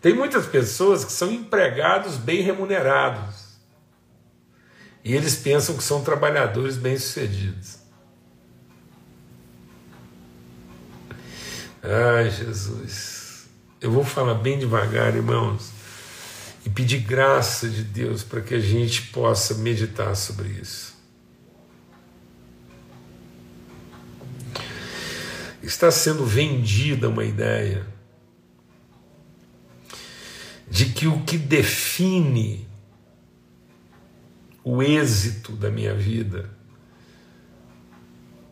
Tem 0.00 0.14
muitas 0.14 0.46
pessoas 0.46 1.04
que 1.04 1.12
são 1.12 1.30
empregados 1.30 2.16
bem 2.16 2.40
remunerados. 2.40 3.48
E 5.04 5.14
eles 5.14 5.36
pensam 5.36 5.76
que 5.76 5.82
são 5.82 6.02
trabalhadores 6.02 6.76
bem-sucedidos. 6.76 7.78
Ai, 11.90 12.30
Jesus. 12.30 13.48
Eu 13.80 13.90
vou 13.90 14.04
falar 14.04 14.34
bem 14.34 14.58
devagar, 14.58 15.16
irmãos, 15.16 15.70
e 16.66 16.68
pedir 16.68 16.98
graça 16.98 17.66
de 17.66 17.82
Deus 17.82 18.22
para 18.22 18.42
que 18.42 18.54
a 18.54 18.60
gente 18.60 19.04
possa 19.04 19.54
meditar 19.54 20.14
sobre 20.14 20.48
isso. 20.50 20.94
Está 25.62 25.90
sendo 25.90 26.26
vendida 26.26 27.08
uma 27.08 27.24
ideia 27.24 27.86
de 30.70 30.86
que 30.86 31.06
o 31.06 31.24
que 31.24 31.38
define 31.38 32.68
o 34.62 34.82
êxito 34.82 35.52
da 35.52 35.70
minha 35.70 35.94
vida 35.94 36.57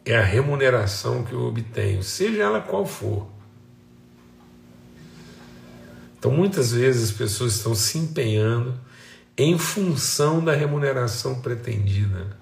é 0.06 0.16
a 0.16 0.22
remuneração 0.22 1.24
que 1.24 1.32
eu 1.32 1.42
obtenho, 1.42 2.02
seja 2.02 2.44
ela 2.44 2.60
qual 2.60 2.86
for. 2.86 3.26
Então, 6.16 6.30
muitas 6.30 6.72
vezes 6.72 7.10
as 7.10 7.16
pessoas 7.16 7.56
estão 7.56 7.74
se 7.74 7.98
empenhando 7.98 8.78
em 9.36 9.58
função 9.58 10.42
da 10.42 10.54
remuneração 10.54 11.40
pretendida 11.40 12.36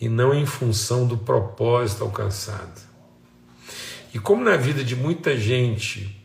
e 0.00 0.08
não 0.08 0.32
em 0.32 0.46
função 0.46 1.06
do 1.06 1.18
propósito 1.18 2.04
alcançado. 2.04 2.80
E 4.12 4.18
como 4.18 4.44
na 4.44 4.56
vida 4.56 4.84
de 4.84 4.94
muita 4.94 5.36
gente 5.36 6.24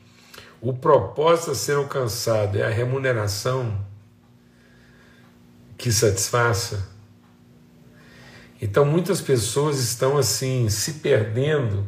o 0.62 0.74
propósito 0.74 1.52
a 1.52 1.56
ser 1.56 1.76
alcançado 1.76 2.58
é 2.58 2.64
a 2.64 2.70
remuneração 2.70 3.86
que 5.78 5.92
satisfaça, 5.92 6.90
então 8.62 8.84
muitas 8.86 9.22
pessoas 9.22 9.80
estão 9.80 10.18
assim 10.18 10.70
se 10.70 10.94
perdendo, 10.94 11.88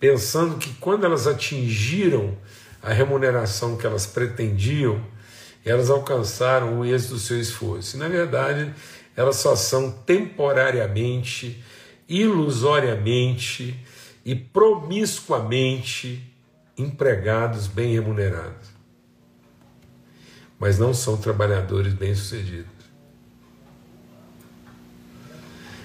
pensando 0.00 0.58
que 0.58 0.72
quando 0.74 1.04
elas 1.04 1.26
atingiram 1.26 2.36
a 2.82 2.92
remuneração 2.92 3.76
que 3.76 3.86
elas 3.86 4.06
pretendiam, 4.06 5.00
elas 5.64 5.90
alcançaram 5.90 6.80
o 6.80 6.84
êxito 6.84 7.14
do 7.14 7.20
seu 7.20 7.40
esforço. 7.40 7.96
E, 7.96 7.98
na 7.98 8.08
verdade, 8.08 8.74
elas 9.16 9.36
só 9.36 9.54
são 9.54 9.90
temporariamente, 9.90 11.62
ilusoriamente 12.08 13.78
e 14.24 14.34
promiscuamente 14.34 16.28
empregados 16.76 17.68
bem 17.68 17.92
remunerados. 17.92 18.72
Mas 20.58 20.78
não 20.78 20.92
são 20.92 21.16
trabalhadores 21.16 21.92
bem-sucedidos. 21.92 22.71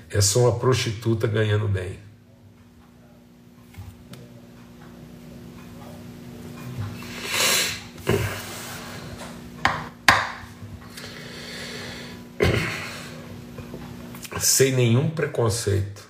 É 0.10 0.22
só 0.22 0.41
uma 0.41 0.60
prostituta 0.60 1.28
ganhando 1.28 1.67
bem. 1.67 2.00
Sem 14.39 14.74
nenhum 14.74 15.10
preconceito. 15.10 16.08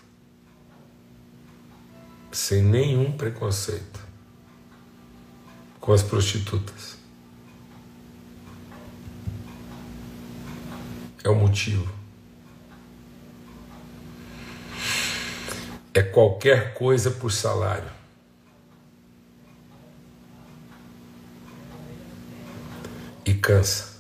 Sem 2.32 2.62
nenhum 2.62 3.12
preconceito 3.12 4.00
com 5.82 5.92
as 5.92 6.04
prostitutas. 6.04 6.98
É 11.24 11.30
o 11.30 11.36
motivo. 11.36 11.97
É 15.98 16.04
qualquer 16.04 16.76
coisa 16.76 17.10
por 17.10 17.32
salário. 17.32 17.90
E 23.26 23.34
cansa. 23.34 23.98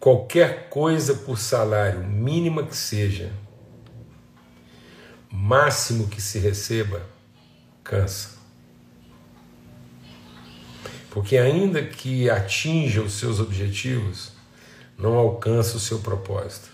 Qualquer 0.00 0.68
coisa 0.68 1.14
por 1.14 1.38
salário, 1.38 2.02
mínima 2.02 2.66
que 2.66 2.76
seja, 2.76 3.32
máximo 5.30 6.08
que 6.08 6.20
se 6.20 6.40
receba, 6.40 7.00
cansa. 7.84 8.30
Porque, 11.08 11.38
ainda 11.38 11.84
que 11.84 12.28
atinja 12.28 13.00
os 13.00 13.12
seus 13.12 13.38
objetivos, 13.38 14.32
não 14.98 15.14
alcança 15.14 15.76
o 15.76 15.80
seu 15.80 16.00
propósito. 16.00 16.71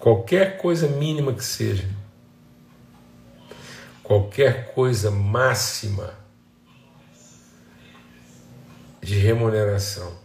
Qualquer 0.00 0.56
coisa 0.56 0.88
mínima 0.88 1.34
que 1.34 1.44
seja, 1.44 1.86
qualquer 4.02 4.72
coisa 4.72 5.10
máxima 5.10 6.14
de 9.02 9.18
remuneração, 9.18 10.18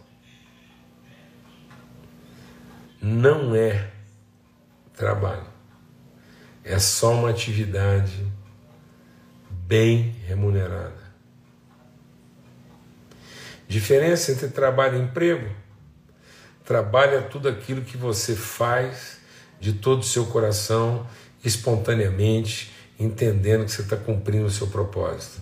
não 3.00 3.54
é 3.54 3.90
trabalho, 4.94 5.46
é 6.64 6.78
só 6.78 7.12
uma 7.12 7.28
atividade 7.28 8.26
bem 9.50 10.16
remunerada. 10.26 11.04
Diferença 13.68 14.32
entre 14.32 14.48
trabalho 14.48 14.96
e 14.96 15.02
emprego. 15.02 15.54
Trabalho 16.64 17.16
é 17.16 17.20
tudo 17.20 17.48
aquilo 17.48 17.82
que 17.82 17.96
você 17.96 18.34
faz 18.34 19.15
de 19.60 19.72
todo 19.72 20.00
o 20.00 20.04
seu 20.04 20.26
coração, 20.26 21.06
espontaneamente, 21.44 22.72
entendendo 22.98 23.64
que 23.64 23.70
você 23.70 23.82
está 23.82 23.96
cumprindo 23.96 24.46
o 24.46 24.50
seu 24.50 24.66
propósito. 24.66 25.40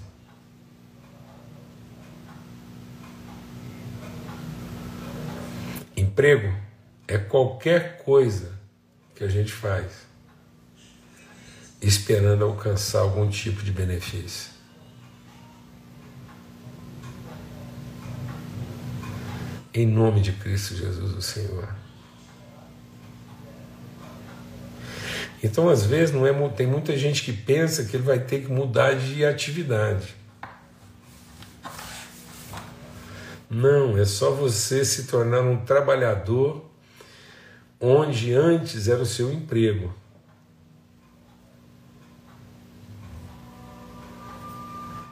Emprego 5.96 6.54
é 7.06 7.18
qualquer 7.18 8.02
coisa 8.04 8.52
que 9.14 9.22
a 9.22 9.28
gente 9.28 9.52
faz 9.52 10.04
esperando 11.80 12.44
alcançar 12.44 13.00
algum 13.00 13.28
tipo 13.28 13.62
de 13.62 13.70
benefício. 13.70 14.52
Em 19.72 19.86
nome 19.86 20.20
de 20.20 20.32
Cristo 20.32 20.74
Jesus, 20.76 21.12
o 21.14 21.20
Senhor. 21.20 21.83
Então, 25.44 25.68
às 25.68 25.84
vezes, 25.84 26.14
não 26.14 26.26
é, 26.26 26.48
tem 26.48 26.66
muita 26.66 26.96
gente 26.96 27.22
que 27.22 27.30
pensa 27.30 27.84
que 27.84 27.94
ele 27.94 28.02
vai 28.02 28.18
ter 28.18 28.40
que 28.40 28.50
mudar 28.50 28.94
de 28.94 29.26
atividade. 29.26 30.16
Não, 33.50 33.98
é 33.98 34.06
só 34.06 34.30
você 34.30 34.82
se 34.86 35.06
tornar 35.06 35.42
um 35.42 35.62
trabalhador 35.62 36.64
onde 37.78 38.32
antes 38.32 38.88
era 38.88 39.02
o 39.02 39.04
seu 39.04 39.30
emprego. 39.30 39.92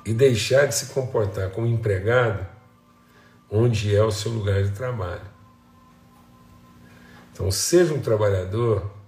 E 0.06 0.14
deixar 0.14 0.64
de 0.64 0.74
se 0.74 0.86
comportar 0.94 1.50
como 1.50 1.66
empregado 1.66 2.46
onde 3.50 3.94
é 3.94 4.02
o 4.02 4.10
seu 4.10 4.32
lugar 4.32 4.62
de 4.64 4.70
trabalho. 4.70 5.30
Então, 7.34 7.50
seja 7.50 7.92
um 7.92 8.00
trabalhador 8.00 9.01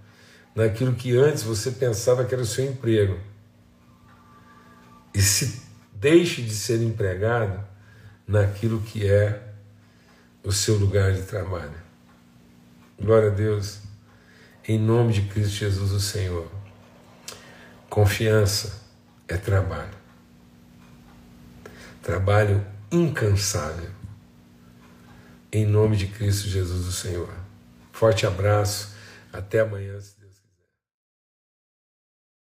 naquilo 0.55 0.95
que 0.95 1.17
antes 1.17 1.43
você 1.43 1.71
pensava 1.71 2.25
que 2.25 2.35
era 2.35 2.43
o 2.43 2.47
seu 2.47 2.64
emprego. 2.64 3.19
E 5.12 5.21
se 5.21 5.62
deixe 5.93 6.43
de 6.43 6.55
ser 6.55 6.83
empregado 6.83 7.64
naquilo 8.27 8.81
que 8.81 9.09
é 9.09 9.53
o 10.43 10.53
seu 10.53 10.77
lugar 10.77 11.12
de 11.12 11.23
trabalho. 11.23 11.85
Glória 13.01 13.31
a 13.31 13.35
Deus, 13.35 13.81
em 14.67 14.79
nome 14.79 15.12
de 15.12 15.23
Cristo 15.23 15.57
Jesus, 15.57 15.93
o 15.93 16.01
Senhor. 16.01 16.51
Confiança 17.88 18.83
é 19.29 19.37
trabalho. 19.37 19.95
Trabalho 22.03 22.64
incansável. 22.90 23.90
Em 25.51 25.64
nome 25.64 25.97
de 25.97 26.09
Cristo 26.09 26.49
Jesus, 26.49 26.87
o 26.87 26.93
Senhor. 26.93 27.33
Forte 27.93 28.27
abraço 28.27 28.95
Até 29.33 29.61
amanhã. 29.61 29.99